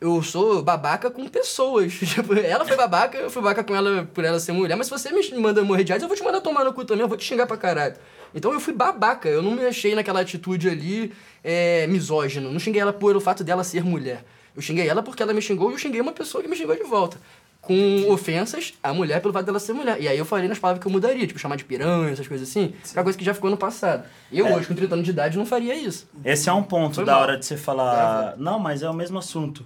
[0.00, 1.92] eu sou babaca com pessoas.
[1.98, 4.90] Tipo, ela foi babaca, eu fui babaca com ela por ela ser mulher, mas se
[4.92, 7.08] você me manda morrer de AIDS, eu vou te mandar tomar no cu também, eu
[7.08, 7.96] vou te xingar pra caralho.
[8.34, 11.12] Então eu fui babaca, eu não me achei naquela atitude ali
[11.44, 12.50] é, misógino.
[12.50, 14.24] Não xinguei ela pelo fato dela ser mulher.
[14.54, 16.74] Eu xinguei ela porque ela me xingou e eu xinguei uma pessoa que me xingou
[16.76, 17.16] de volta.
[17.60, 19.96] Com ofensas à mulher pelo fato dela ser mulher.
[20.00, 22.48] E aí eu falei nas palavras que eu mudaria, tipo, chamar de piranha, essas coisas
[22.48, 22.74] assim.
[22.82, 24.04] Que é uma coisa que já ficou no passado.
[24.32, 24.56] Eu É.
[24.56, 26.08] hoje, com 30 anos de idade, não faria isso.
[26.24, 27.22] Esse é um ponto Foi da mal.
[27.22, 28.34] hora de você falar.
[28.36, 29.64] Não, mas é o mesmo assunto.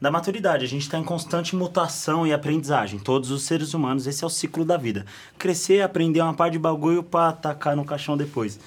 [0.00, 3.00] Da maturidade, a gente está em constante mutação e aprendizagem.
[3.00, 5.04] Todos os seres humanos, esse é o ciclo da vida.
[5.36, 8.60] Crescer, aprender uma par de bagulho pra atacar no caixão depois.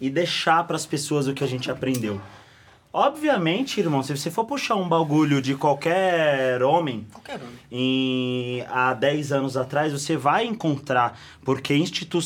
[0.00, 2.20] E deixar pras pessoas o que a gente aprendeu.
[2.92, 7.46] Obviamente, irmão, se você for puxar um bagulho de qualquer homem, Qualquer um.
[7.70, 12.18] em, há 10 anos atrás, você vai encontrar, porque institu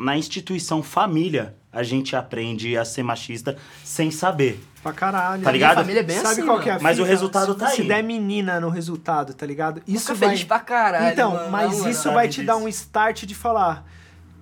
[0.00, 4.58] na instituição família a gente aprende a ser machista sem saber.
[4.92, 5.42] Pra caralho.
[5.42, 5.70] Tá ligado?
[5.76, 6.78] Minha família é bem Sabe assim, qual que é a.
[6.78, 7.88] Mas o resultado se, tá Se aí.
[7.88, 9.82] der menina no resultado, tá ligado?
[9.86, 10.28] Isso Fica vai...
[10.30, 11.12] feliz pra caralho.
[11.12, 12.64] Então, mano, mas isso vai te Sabe dar disso.
[12.64, 13.84] um start de falar,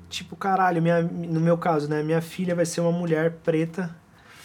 [0.08, 2.02] tipo, caralho, minha, no meu caso, né?
[2.02, 3.94] Minha filha vai ser uma mulher preta.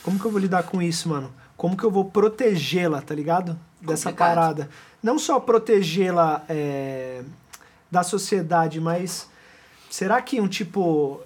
[0.04, 1.32] Como que eu vou lidar com isso, mano?
[1.56, 3.58] Como que eu vou protegê-la, tá ligado?
[3.80, 4.36] Dessa Complicado.
[4.36, 4.70] parada.
[5.02, 7.22] Não só protegê-la é,
[7.90, 9.28] da sociedade, mas
[9.90, 11.22] será que um tipo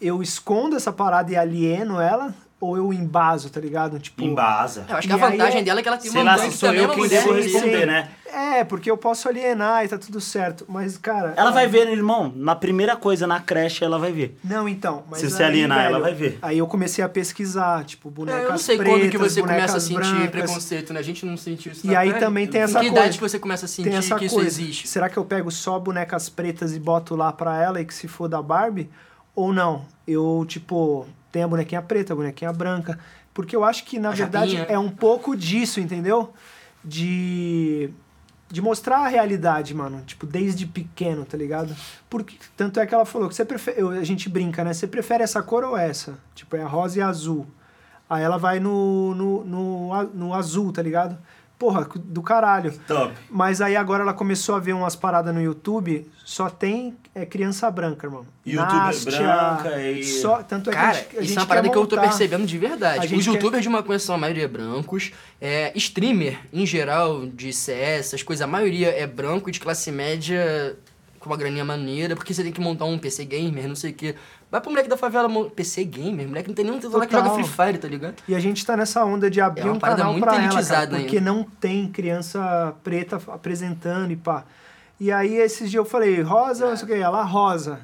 [0.00, 2.34] eu escondo essa parada e alieno ela?
[2.64, 3.98] Ou eu embaso, tá ligado?
[3.98, 4.86] Tipo, Embasa.
[4.88, 6.38] Eu acho que E a vantagem é- dela é que ela tem Sei uma lá
[6.38, 7.20] mãe se que sou é eu quem mulher.
[7.24, 7.86] devo responder, sim.
[7.86, 8.08] né?
[8.32, 10.64] É, porque eu posso alienar e tá tudo certo.
[10.68, 11.34] Mas, cara.
[11.36, 14.38] Ela vai ver, irmão, na primeira coisa, na creche, ela vai ver.
[14.44, 15.02] Não, então.
[15.10, 16.38] Mas Se você aí, alienar, velho, ela vai ver.
[16.40, 19.40] Aí eu comecei a pesquisar, tipo, bonecas É, eu não sei pretas, quando que você
[19.40, 20.30] começa a bonecas sentir brancas.
[20.30, 21.00] preconceito, né?
[21.00, 22.20] A gente não sentiu isso E na aí pele.
[22.24, 23.00] também tem Em essa que coisa.
[23.02, 24.48] idade que você começa a sentir Tem essa que isso coisa.
[24.48, 24.86] existe?
[24.86, 28.06] Será que eu pego só bonecas pretas e boto lá pra ela e que se
[28.06, 28.88] for da Barbie?
[29.34, 29.84] Ou não?
[30.06, 32.98] Eu, tipo, tenho a bonequinha preta, a bonequinha branca.
[33.34, 36.32] Porque eu acho que, na A verdade, é um pouco disso, entendeu?
[36.84, 37.90] De.
[38.50, 40.02] De mostrar a realidade, mano.
[40.04, 41.74] Tipo, desde pequeno, tá ligado?
[42.10, 43.80] Porque, tanto é que ela falou que você prefere.
[43.80, 44.74] eu- A gente brinca, né?
[44.74, 46.18] Você prefere essa cor ou essa?
[46.34, 47.46] Tipo, é rosa e azul.
[48.10, 51.16] Aí ela vai no, no, no, a- no azul, tá ligado?
[51.62, 52.72] Porra, do caralho.
[52.88, 53.14] Top.
[53.30, 57.70] Mas aí agora ela começou a ver umas paradas no YouTube, só tem é, criança
[57.70, 58.26] branca, irmão.
[58.44, 61.40] YouTuber Nástia, branca e- Só, tanto é que Cara, a gente, a isso gente é
[61.40, 63.14] uma parada quer que eu tô percebendo de verdade.
[63.14, 65.12] Os quer- youtubers de maconha são a maioria brancos.
[65.40, 69.92] É, streamer, em geral, de CS, essas coisas, a maioria é branco e de classe
[69.92, 70.76] média
[71.22, 73.94] com uma graninha maneira, porque você tem que montar um PC gamer, não sei o
[73.94, 74.14] quê.
[74.50, 77.30] Vai pro moleque da favela, PC gamer, moleque não tem nenhum celular que joga.
[77.30, 78.14] Free Fire, tá ligado?
[78.26, 80.86] E a gente tá nessa onda de abrir É um canal muito pra ela, cara,
[80.88, 81.20] porque ainda.
[81.32, 84.44] não tem criança preta apresentando e pá.
[85.00, 87.80] E aí esses dias eu falei, rosa, não sei o que, ela rosa.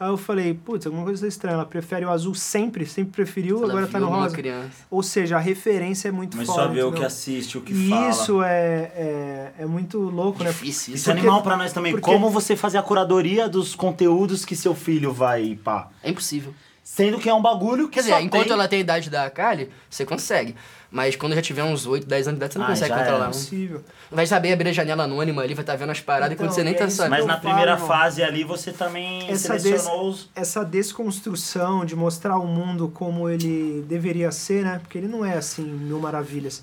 [0.00, 3.58] Aí eu falei, putz, alguma coisa tá estranha, ela prefere o azul sempre, sempre preferiu,
[3.58, 4.34] Ela agora tá no rosa.
[4.36, 4.70] criança.
[4.88, 6.62] Ou seja, a referência é muito Mas foda.
[6.62, 8.08] só ver o que assiste, o que E fala.
[8.10, 10.50] isso é, é, é muito louco, né?
[10.50, 11.10] Difícil Isso isso.
[11.10, 11.92] é animal pra nós também.
[11.92, 15.88] porque- Como você fazer a curadoria dos conteúdos que seu filho vai pá.
[16.02, 16.54] É impossível.
[16.84, 18.52] Sendo que é um bagulho que Quer dizer, só enquanto tem...
[18.52, 20.54] ela tem a idade da Kali, você consegue.
[20.90, 23.16] Mas quando já tiver uns 8, 10 anos de idade, você não Ah, consegue controlar.
[23.16, 23.26] era.
[23.26, 23.80] Não.
[24.10, 26.64] Vai saber abrir a janela anônima ali, vai estar vendo as paradas Então, quando você
[26.64, 27.10] nem e é tá sabendo.
[27.10, 30.30] Mas na falo, primeira fase ali você também Essa selecionou os...
[30.34, 34.78] Essa desconstrução de mostrar o mundo como ele deveria ser, né?
[34.82, 36.62] Porque ele não é assim, mil maravilhas.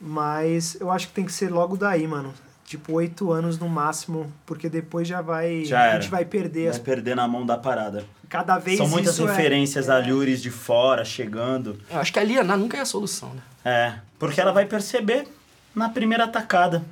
[0.00, 2.32] Mas eu acho que tem que ser logo daí, mano.
[2.64, 5.64] Tipo, oito anos no máximo, porque depois já vai.
[5.64, 6.62] Já a gente vai perder.
[6.64, 8.04] Vai as- perder na mão da parada.
[8.28, 11.78] cada vez São muitas isso é- referências a Lures de fora chegando.
[11.88, 13.40] Eu acho que alienar nunca é a solução, né?
[13.64, 15.28] É, porque ela vai perceber
[15.76, 16.82] na primeira atacada.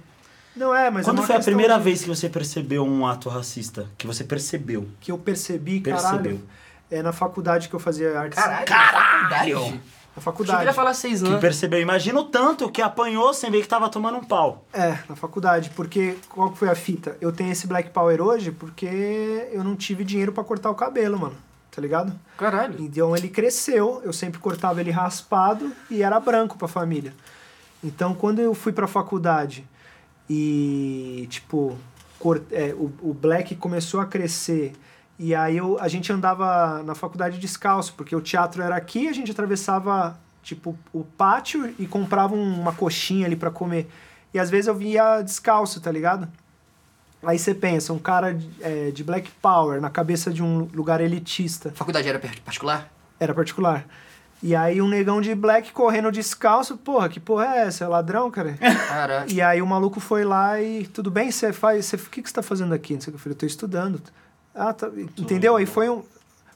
[0.55, 3.05] Não é, mas é Quando uma foi a primeira de- vez que você percebeu um
[3.07, 3.89] ato racista?
[3.99, 4.87] Que você percebeu?
[5.01, 6.11] que eu percebi, Percebeu.
[6.13, 6.41] caralho.
[6.91, 8.39] É na faculdade que eu fazia artes.
[8.39, 9.59] Caralho!
[9.59, 9.81] Na Achei
[10.15, 10.61] que faculdade.
[10.61, 11.41] ele ia falar seis Que anos.
[11.41, 11.81] percebeu.
[11.81, 14.65] Imagina o tanto que apanhou sem ver que tava tomando um pau.
[14.73, 17.17] É, na faculdade, porque qual que foi a fita?
[17.21, 21.19] Eu tenho esse Black Power hoje porque eu não tive dinheiro pra cortar o cabelo,
[21.19, 21.35] mano.
[21.75, 22.13] Tá ligado?
[22.39, 22.77] Caralho.
[22.79, 27.13] Então ele cresceu, eu sempre cortava ele raspado e era branco pra família.
[27.85, 29.65] Então quando eu fui pra faculdade
[30.29, 31.77] e, tipo,
[32.19, 34.73] cor- é, o, o black começou a crescer
[35.19, 39.13] e aí eu, a gente andava na faculdade descalço, porque o teatro era aqui, a
[39.13, 43.89] gente atravessava, tipo, o pátio e comprava um- uma coxinha ali pra comer.
[44.33, 46.27] E às vezes eu via descalço, tá ligado?
[47.23, 51.01] Aí você pensa, um cara de, é, de Black Power na cabeça de um lugar
[51.01, 52.91] elitista A faculdade era particular?
[53.21, 53.87] era particular.
[54.45, 57.85] E aí um negão de black correndo descalço, porra, que porra é essa?
[57.85, 58.53] É ladrão, cara?
[58.89, 59.33] Caralho.
[59.33, 62.29] e aí o maluco foi lá e, tudo bem, você faz, você, o que, que
[62.29, 62.93] você tá fazendo aqui?
[62.93, 64.03] Não sei o que eu falei, eu tô estudando.
[64.55, 65.57] Ah, tá, entendeu?
[65.57, 66.03] Aí foi, um,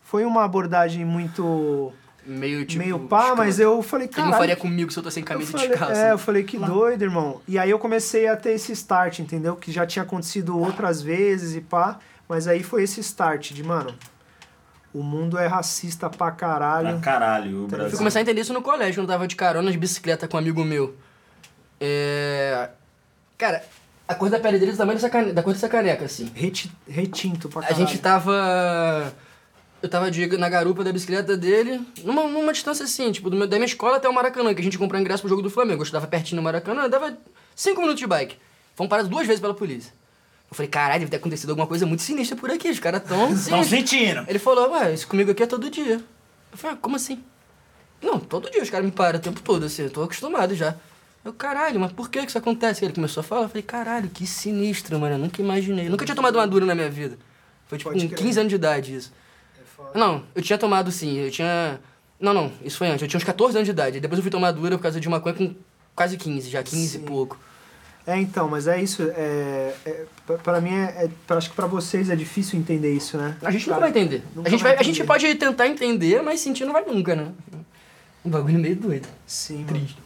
[0.03, 1.91] foi uma abordagem muito,
[2.27, 2.85] Meio tipo.
[2.85, 4.29] meio pá, mas eu falei, Ele cara...
[4.29, 5.99] não faria comigo se eu tô sem camisa falei, de calça.
[5.99, 7.41] é, eu falei, que doido, irmão.
[7.49, 9.57] E aí eu comecei a ter esse start, entendeu?
[9.57, 11.99] Que já tinha acontecido outras vezes e pá.
[12.29, 13.95] Mas aí foi esse start de, mano,
[14.95, 16.89] o mundo é racista pra caralho.
[16.93, 17.91] Pra caralho, o Eu Brasil.
[17.91, 20.37] fui começar a entender isso no colégio, quando eu tava de carona de bicicleta com
[20.37, 20.97] um amigo meu.
[21.81, 22.71] É...
[23.37, 23.63] Cara,
[24.07, 25.33] a cor da pele dele é do tamanho cane...
[25.33, 26.31] da cor dessa caneca, assim.
[26.35, 27.87] Reti- retinto pra A caralho.
[27.87, 29.13] gente tava.
[29.81, 33.47] Eu tava de- na garupa da bicicleta dele, numa, numa distância assim, tipo, do meu-
[33.47, 35.81] da minha escola até o Maracanã, que a gente comprou ingresso pro jogo do Flamengo.
[35.81, 37.17] Eu estudava pertinho no Maracanã, dava
[37.55, 38.37] cinco minutos de bike.
[38.75, 39.93] Fomos parados duas vezes pela polícia.
[40.51, 43.33] Eu falei, caralho, deve ter acontecido alguma coisa muito sinistra por aqui, os caras tão.
[43.35, 44.25] Estão sentindo.
[44.27, 46.01] Ele falou, ué, isso comigo aqui é todo dia.
[46.51, 47.23] Eu falei, ah, como assim?
[48.01, 50.75] Não, todo dia os caras me param o tempo todo, assim, eu tô acostumado já.
[51.25, 52.85] Eu, caralho, mas por que que isso acontece?
[52.85, 55.89] Ele começou a falar, eu falei, caralho, que sinistro, mano, eu nunca imaginei.
[55.89, 57.19] Nunca tinha tomado uma dura na minha vida.
[57.67, 58.27] Foi tipo Pode com crer.
[58.27, 59.13] 15 anos de idade isso.
[59.77, 59.99] foda.
[59.99, 61.79] Não, eu tinha tomado sim, eu tinha...
[62.19, 64.01] Não, não, isso foi antes, eu tinha uns 14 anos de idade.
[64.01, 65.55] Depois eu fui tomar dura por causa de maconha com
[65.95, 67.39] quase 15, já 15 e pouco.
[68.09, 69.03] É, então, mas é isso.
[69.15, 72.91] É, é, pra- pra mim, é, é- pra- acho que pra vocês é difícil entender
[72.93, 73.37] isso, né?
[73.43, 74.23] A gente nunca vai entender.
[74.35, 75.07] nunca A gente, vai vai, a gente entender.
[75.07, 77.29] pode tentar entender, mas sentir não vai nunca, né?
[78.25, 79.07] Um bagulho meio doido.
[79.27, 79.67] Sim, mano.
[79.69, 79.99] Triste.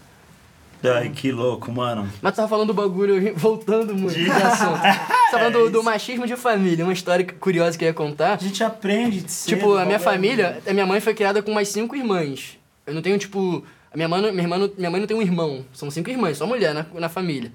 [0.85, 2.09] Ai, que louco, mano.
[2.21, 4.79] Mas tu tava falando do bagulho, voltando muito de assunto.
[4.79, 8.35] Você tava falando do, do machismo de família, uma história curiosa que eu ia contar.
[8.35, 11.41] A gente aprende de cedo, Tipo, a minha é família, a minha mãe foi criada
[11.41, 12.59] com mais cinco irmãs.
[12.85, 13.65] Eu não tenho, tipo.
[13.93, 15.65] A minha, mãe, minha, irmã, não- minha mãe não tem um irmão.
[15.73, 17.53] São cinco irmãs, só mulher na, na família.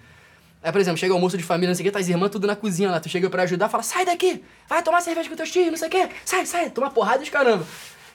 [0.68, 2.46] Aí, por exemplo, chega almoço de família, não sei o que, tá as irmãs tudo
[2.46, 3.00] na cozinha lá.
[3.00, 5.88] Tu chega pra ajudar, fala, sai daqui, vai tomar cerveja com teus tios, não sei
[5.88, 7.66] o que, sai, sai, toma porrada de caramba.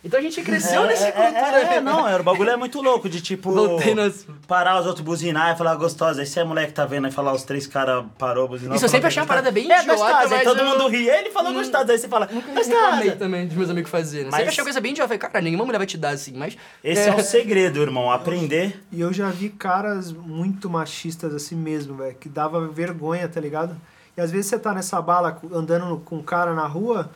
[0.05, 1.59] Então a gente cresceu nessa é, cultura.
[1.59, 3.51] é, é, não, era, o bagulho é muito louco de tipo.
[3.53, 4.35] Assunto.
[4.49, 6.21] Parar os outros buzinar e falar gostosa.
[6.23, 8.75] Aí se é moleque tá vendo aí falar os três caras parou buzinar.
[8.75, 11.09] Isso eu sempre achei uma parada bem É idiota, gostosa, aí todo eu- mundo ri.
[11.09, 13.17] Ele falou gostosa, aí você fala, Nunca gostosa.
[13.17, 14.27] também dos meus amigos fazerem.
[14.27, 15.09] Mas- Sempre achei uma coisa bem idiota.
[15.09, 16.57] Falei, cara, nenhuma mulher vai te dar assim, mas.
[16.83, 18.11] Esse é o segredo, irmão.
[18.11, 18.83] Aprender.
[18.91, 23.77] E eu já vi caras muito machistas assim mesmo, velho, que dava vergonha, tá ligado?
[24.17, 27.09] E às vezes você tá nessa bala andando com um cara na rua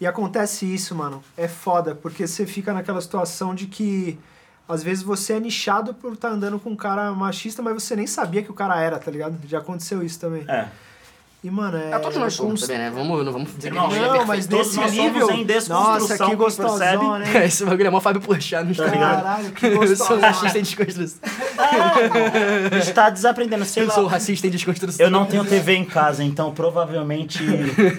[0.00, 1.22] e acontece isso, mano.
[1.36, 4.18] É foda, porque você fica naquela situação de que
[4.68, 8.06] às vezes você é nichado por estar andando com um cara machista, mas você nem
[8.06, 9.38] sabia que o cara era, tá ligado?
[9.46, 10.44] Já aconteceu isso também.
[10.48, 10.68] É.
[11.44, 11.92] E, mano, é.
[11.92, 12.90] Ah, todos nós somos também, né?
[12.90, 14.26] Vamos, não vamos dizer Irmão, que é Não, perfeito.
[14.28, 15.30] mas nós somos nível.
[15.30, 17.38] em desconstrução, Nossa, que gostosão, percebe?
[17.38, 17.44] né?
[17.44, 19.22] Esse bagulho é mó Fábio Porchat, não Tá está ligado?
[19.22, 20.20] Caralho, que Eu sou gostoso.
[20.22, 21.18] machista em desconstrução.
[22.72, 23.92] A gente tá desaprendendo, sei Eu lá.
[23.94, 25.04] sou racista em desconstrução.
[25.04, 27.38] Eu não tenho TV em casa, então provavelmente.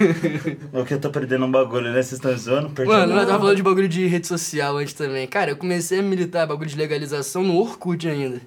[0.74, 2.02] o que eu tô perdendo um bagulho, né?
[2.02, 2.70] Vocês estão zoando?
[2.72, 5.28] Perdi Mano, eu tava falando de bagulho de rede social antes também.
[5.28, 8.42] Cara, eu comecei a militar bagulho de legalização no Orkut ainda.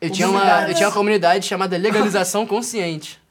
[0.00, 3.21] Eu tinha, uma, eu tinha uma comunidade chamada Legalização Consciente.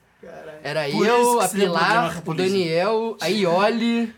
[0.64, 2.34] Era Por eu, a Pilar, o.
[2.34, 4.14] Daniel, a Ioli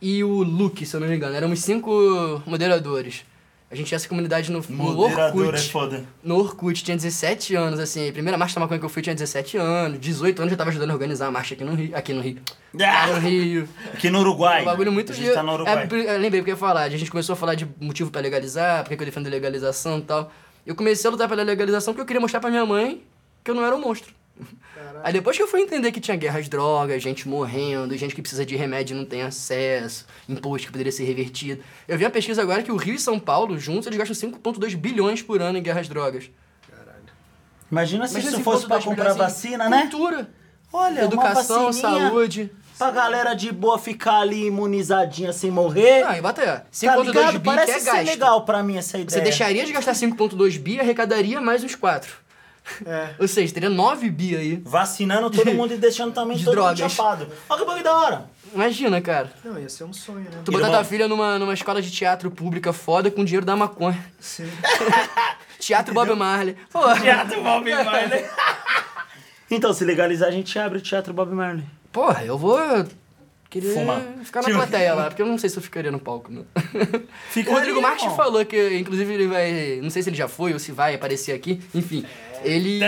[0.00, 1.34] e o Luke, se eu não me engano.
[1.34, 3.24] Éramos cinco moderadores.
[3.70, 5.70] A gente tinha essa comunidade no, no Moderador é Orkut.
[5.70, 6.04] foda.
[6.22, 8.08] No Orkut, tinha 17 anos, assim.
[8.08, 9.98] A primeira marcha da maconha que eu fui tinha 17 anos.
[9.98, 11.96] 18 anos eu já tava ajudando a organizar a marcha aqui no Rio.
[11.96, 12.38] Aqui no Rio.
[12.72, 13.68] Lá no Rio.
[13.92, 14.62] Aqui no Uruguai.
[14.62, 15.88] Um bagulho muito A gente tá no Uruguai.
[15.90, 16.82] É, eu lembrei porque eu ia falar.
[16.82, 20.02] A gente começou a falar de motivo pra legalizar, porque que eu defendo legalização e
[20.02, 20.30] tal.
[20.64, 23.02] Eu comecei a lutar pela legalização porque eu queria mostrar pra minha mãe
[23.42, 24.14] que eu não era um monstro.
[25.02, 28.44] Aí depois que eu fui entender que tinha guerras drogas, gente morrendo, gente que precisa
[28.44, 31.62] de remédio e não tem acesso, imposto que poderia ser revertido.
[31.88, 34.76] Eu vi uma pesquisa agora que o Rio e São Paulo, juntos, eles gastam 5,2
[34.76, 36.30] bilhões por ano em guerras drogas.
[37.70, 39.82] Imagina se Imagina isso se fosse dois comprar bilhões em vacina, né?
[39.82, 40.28] Cultura,
[40.72, 42.50] Olha, educação, saúde.
[42.76, 46.02] Pra galera de boa ficar ali imunizadinha sem morrer.
[46.02, 46.56] Ah, e bota aí, ó.
[46.56, 47.32] tá 5,2 ligado?
[47.32, 48.06] bi que Parece é ser gasto.
[48.06, 49.10] legal pra mim essa ideia.
[49.10, 52.23] Você deixaria de gastar 5,2 bi e arrecadaria mais uns 4.
[52.86, 53.10] É.
[53.18, 54.62] Ou seja, teria 9 bi aí.
[54.64, 56.92] Vacinando todo mundo e deixando também De todo mundo drogas.
[56.92, 57.28] chapado.
[57.48, 58.24] Olha que bagulho da hora.
[58.54, 59.30] Imagina, cara.
[59.44, 60.40] Não, ia ser um sonho, né?
[60.44, 64.02] Tu botar tua filha numa, numa escola de teatro pública foda com dinheiro da maconha.
[64.18, 64.48] Sim.
[65.60, 66.56] Teatro Bob Marley.
[66.70, 68.24] Pô, Teatro Bob Marley.
[69.50, 71.64] então, se legalizar, a gente abre o Teatro Bob Marley.
[71.92, 72.58] porra, eu vou
[73.50, 74.00] querer Fumar.
[74.24, 76.44] ficar na plateia lá, porque eu não sei se eu ficaria no palco, não.
[77.30, 79.80] Fica o Rodrigo Marques falou que, inclusive, ele vai.
[79.82, 81.62] Não sei se ele já foi ou se vai aparecer aqui.
[81.74, 82.04] Enfim,
[82.44, 82.80] ele.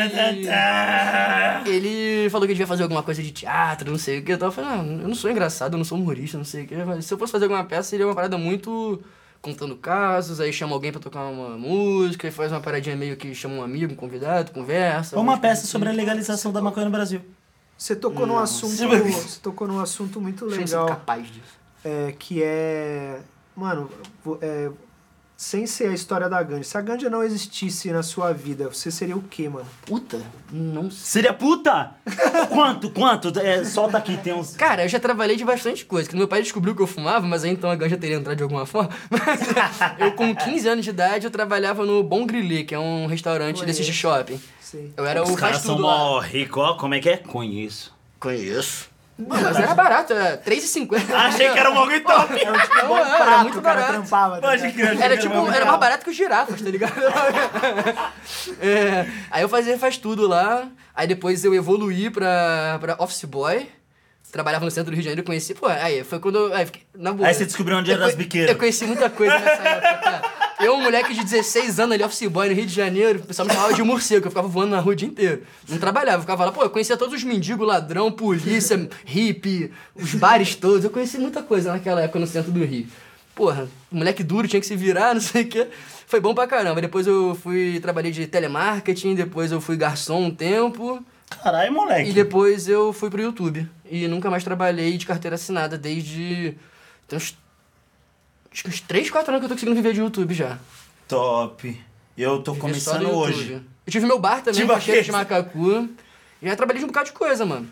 [1.66, 4.32] Ele falou que a gente vai fazer alguma coisa de teatro, não sei o que.
[4.32, 6.66] Eu tava falando, ah, eu não sou engraçado, eu não sou humorista, não sei o
[6.66, 6.76] que.
[6.76, 9.02] Mas se eu fosse fazer alguma peça, seria uma parada muito
[9.40, 13.32] contando casos, aí chama alguém pra tocar uma música, e faz uma paradinha meio que
[13.34, 15.16] chama um amigo, um convidado, conversa.
[15.16, 16.00] Uma umas peça coisas sobre a assim.
[16.00, 17.20] legalização da maconha no Brasil.
[17.78, 18.74] Você tocou num assunto.
[18.74, 20.86] Você tocou num assunto muito legal.
[20.86, 21.60] capaz disso.
[21.84, 23.20] é, que é.
[23.54, 23.90] Mano,
[24.40, 24.70] é,
[25.36, 26.64] sem ser a história da Ganja.
[26.64, 29.66] Se a Ganja não existisse na sua vida, você seria o quê, mano?
[29.84, 30.18] Puta,
[30.50, 31.22] não sei.
[31.22, 31.92] Seria puta?
[32.48, 33.38] quanto, quanto?
[33.38, 34.56] É, solta aqui, tem uns...
[34.56, 36.08] Cara, eu já trabalhei de bastante coisa.
[36.08, 38.42] Que meu pai descobriu que eu fumava, mas aí então a ganja teria entrado de
[38.42, 38.90] alguma forma.
[39.10, 39.40] Mas
[40.00, 43.62] eu, com 15 anos de idade, eu trabalhava no Bom Grilê, que é um restaurante
[43.66, 44.40] desses de shopping.
[44.58, 44.92] Sim.
[44.96, 46.74] Eu era Os o caras são mó ricos, ó.
[46.74, 47.18] Como é que é?
[47.18, 47.94] Conheço.
[48.18, 48.95] Conheço.
[49.18, 51.00] Mas era barato, era R$3,50.
[51.14, 52.38] Achei que era um bagulho top.
[52.38, 53.92] Era tipo um bom era prato, muito o cara barato.
[53.94, 54.34] trampava.
[54.40, 54.74] tá Pode ligado?
[54.76, 54.88] crer.
[54.90, 56.92] achei Era que tipo, era mais barato que os girafas, tá ligado?
[58.60, 63.66] É, aí eu fazia faz tudo lá, aí depois eu evoluí pra, pra office boy,
[64.32, 66.82] trabalhava no centro do Rio de Janeiro, conheci, pô, aí foi quando eu, aí, fiquei-
[66.94, 67.26] na boa.
[67.28, 68.50] Aí você descobriu onde era Eu as conhe- biqueiras.
[68.52, 70.25] Eu conheci muita coisa nessa época, cara.
[70.58, 73.46] Eu, um moleque de 16 anos ali, office boy no Rio de Janeiro, o pessoal
[73.46, 75.42] me chamava de morcego, que eu ficava voando na rua o dia inteiro.
[75.68, 80.14] Não trabalhava, eu ficava lá, pô, eu conhecia todos os mendigos, ladrão, polícia, hippie, os
[80.14, 80.84] bares todos.
[80.84, 82.86] Eu conheci muita coisa naquela época no centro do Rio.
[83.34, 85.68] Porra, moleque duro, tinha que se virar, não sei o quê.
[86.06, 86.80] Foi bom pra caramba.
[86.80, 91.04] Depois eu fui, trabalhei de telemarketing, depois eu fui garçom um tempo.
[91.42, 92.10] Caralho, moleque.
[92.10, 93.68] E depois eu fui pro YouTube.
[93.90, 96.56] E nunca mais trabalhei de carteira assinada desde.
[97.06, 97.36] Tem uns.
[98.56, 100.58] Acho que uns 3, 4 anos que eu tô conseguindo viver de YouTube já.
[101.06, 101.78] Top.
[102.16, 103.38] Eu tô Viver só começando do hoje.
[103.52, 103.66] YouTube.
[103.86, 105.90] Eu tive meu bar também, Cacheira de aquele- Macacu.
[106.40, 107.68] E já trabalhei de um bocado de coisa, mano.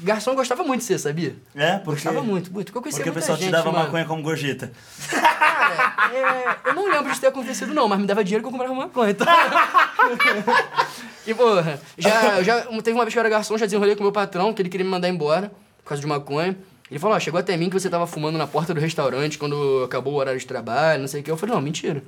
[0.00, 1.36] Garçom gostava muito de ser, sabia?
[1.54, 1.90] É, porque...
[2.02, 2.72] Gostava muito, muito.
[2.72, 3.84] Porque eu conhecia Porque o muita pessoal te gente, dava mano.
[3.84, 4.72] maconha como gorjeta.
[5.10, 8.50] Cara, é, eu não lembro disso ter acontecido, não, mas me dava dinheiro que eu
[8.50, 9.10] comprava maconha.
[9.10, 9.26] Então...
[11.26, 14.04] e, porra, já, já teve uma vez que eu era garçom, já desenrolei com o
[14.04, 15.52] meu patrão, que ele queria me mandar embora
[15.82, 16.56] por causa de maconha.
[16.94, 19.82] Ele falou, ó, chegou até mim que você tava fumando na porta do restaurante quando
[19.82, 21.30] acabou o horário de trabalho, não sei o que.
[21.32, 22.04] Eu falei, não, mentira.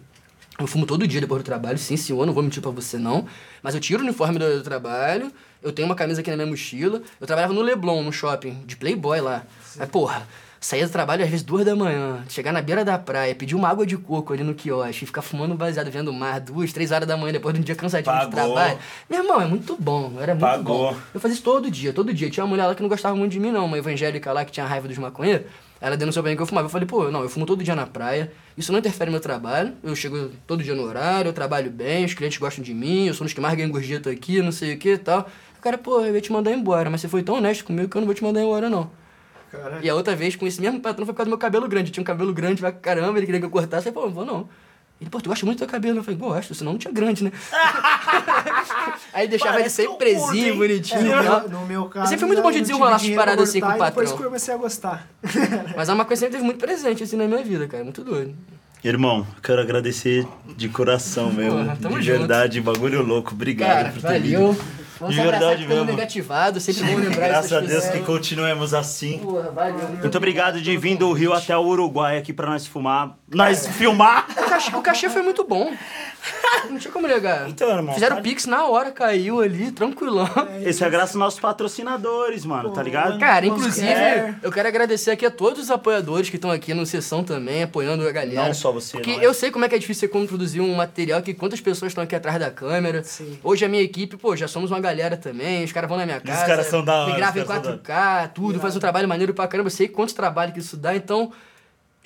[0.60, 3.26] Eu fumo todo dia depois do trabalho, sim, senhor, não vou mentir pra você, não.
[3.64, 7.02] Mas eu tiro o uniforme do trabalho, eu tenho uma camisa aqui na minha mochila.
[7.20, 9.42] Eu trabalhava no Leblon, no shopping, de Playboy lá.
[9.76, 10.24] Aí, porra,
[10.66, 13.68] saía do trabalho às vezes duas da manhã, chegar na beira da praia, pedir uma
[13.68, 16.90] água de coco ali no quiosque, e ficar fumando baseado, vendo o mar, duas, três
[16.90, 18.32] horas da manhã, depois de um dia cansativo de Pagou.
[18.32, 18.76] trabalho.
[19.08, 20.92] Meu irmão, é muito bom, era muito Pagou.
[20.92, 20.96] bom.
[21.14, 22.28] Eu fazia isso todo dia, todo dia.
[22.30, 24.50] Tinha uma mulher lá que não gostava muito de mim, não, uma evangélica lá que
[24.50, 25.46] tinha raiva dos maconheiros.
[25.80, 26.66] Ela denunciou pra mim que eu fumava.
[26.66, 29.20] Eu falei, pô, não, eu fumo todo dia na praia, isso não interfere no meu
[29.20, 33.06] trabalho, eu chego todo dia no horário, eu trabalho bem, os clientes gostam de mim,
[33.06, 35.28] eu sou um dos que mais ganham gorjeta aqui, não sei o que e tal.
[35.56, 37.96] O cara, pô, eu ia te mandar embora, mas você foi tão honesto comigo que
[37.96, 38.90] eu não vou te mandar embora, não.
[39.56, 39.84] Caralho.
[39.84, 41.90] E a outra vez, com esse mesmo patrão, foi por causa do meu cabelo grande.
[41.90, 43.88] Eu tinha um cabelo grande pra caramba, ele queria que eu cortasse.
[43.88, 44.48] Eu falei, pô, não vou não.
[45.00, 45.98] Ele, pô, tu gosta muito do teu cabelo?
[45.98, 47.30] Eu falei, gosto, senão não tinha grande, né?
[49.12, 52.06] Aí deixava ele Parece que sempre presinho, bonitinho É, e no, meu caso.
[52.06, 54.16] Eu sempre fui muito bom de desenrolar essas paradas assim com o e Depois patrão.
[54.16, 55.06] que eu comecei a gostar.
[55.76, 57.84] Mas a maconha sempre teve muito presente assim na minha vida, cara.
[57.84, 58.34] Muito doido.
[58.84, 60.26] Irmão, quero agradecer
[60.56, 61.58] de coração mesmo.
[61.58, 62.18] Porra, de junto.
[62.18, 63.32] verdade, bagulho louco.
[63.32, 64.52] Obrigado Cara, por ter valeu.
[64.52, 64.64] vindo.
[64.98, 65.84] Vamos De verdade mesmo.
[65.84, 69.18] negativado, sempre bom lembrar Graças a Deus que continuemos assim.
[69.18, 69.88] Porra, valeu.
[70.00, 73.16] Muito obrigado de vir do Rio até o Uruguai aqui pra nós fumar.
[73.32, 74.26] Nós filmar!
[74.30, 75.72] O cachê, o cachê foi muito bom.
[76.70, 77.48] Não tinha como negar.
[77.48, 80.28] Então, irmão, Fizeram tá- Pix na hora, caiu ali, tranquilão.
[80.64, 83.18] Esse é graças aos nossos patrocinadores, mano, tá ligado?
[83.18, 84.38] Cara, inclusive, quer.
[84.42, 88.06] eu quero agradecer aqui a todos os apoiadores que estão aqui no Sessão também, apoiando
[88.06, 88.46] a galera.
[88.46, 89.22] Não só você, Porque nós.
[89.22, 91.90] eu sei como é que é difícil você como produzir um material que quantas pessoas
[91.90, 93.02] estão aqui atrás da câmera.
[93.04, 93.38] Sim.
[93.42, 96.20] Hoje a minha equipe, pô, já somos uma galera também, os caras vão na minha
[96.20, 96.44] casa.
[96.46, 99.08] caras são da hora, Me os gravam em caras são 4K, tudo, faz um trabalho
[99.08, 99.68] maneiro pra caramba.
[99.68, 101.32] Eu sei quanto trabalho que isso dá, então.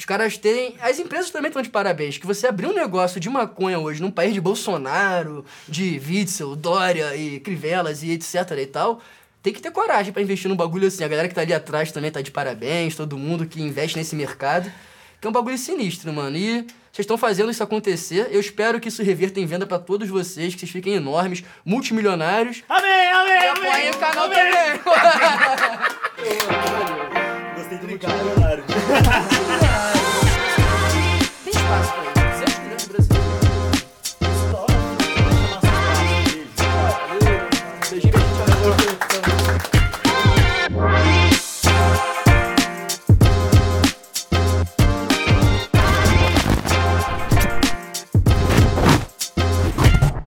[0.01, 0.77] Os caras terem.
[0.81, 2.17] As empresas também estão de parabéns.
[2.17, 7.15] Que você abrir um negócio de maconha hoje num país de Bolsonaro, de Witzel, Dória
[7.15, 9.03] e Crivelas e etc e tal.
[9.43, 11.05] Tem que ter coragem pra investir num bagulho assim.
[11.05, 12.97] A galera que tá ali atrás também tá de parabéns.
[12.97, 14.73] Todo mundo que investe nesse mercado.
[15.21, 16.35] Que é um bagulho sinistro, mano.
[16.35, 18.29] E vocês estão fazendo isso acontecer.
[18.31, 22.65] Eu espero que isso reverta em venda pra todos vocês, que vocês fiquem enormes, multimilionários.
[22.67, 24.81] Amém, amém, E apoiem o canal também!
[27.71, 28.65] tem que ligar, Leonardo.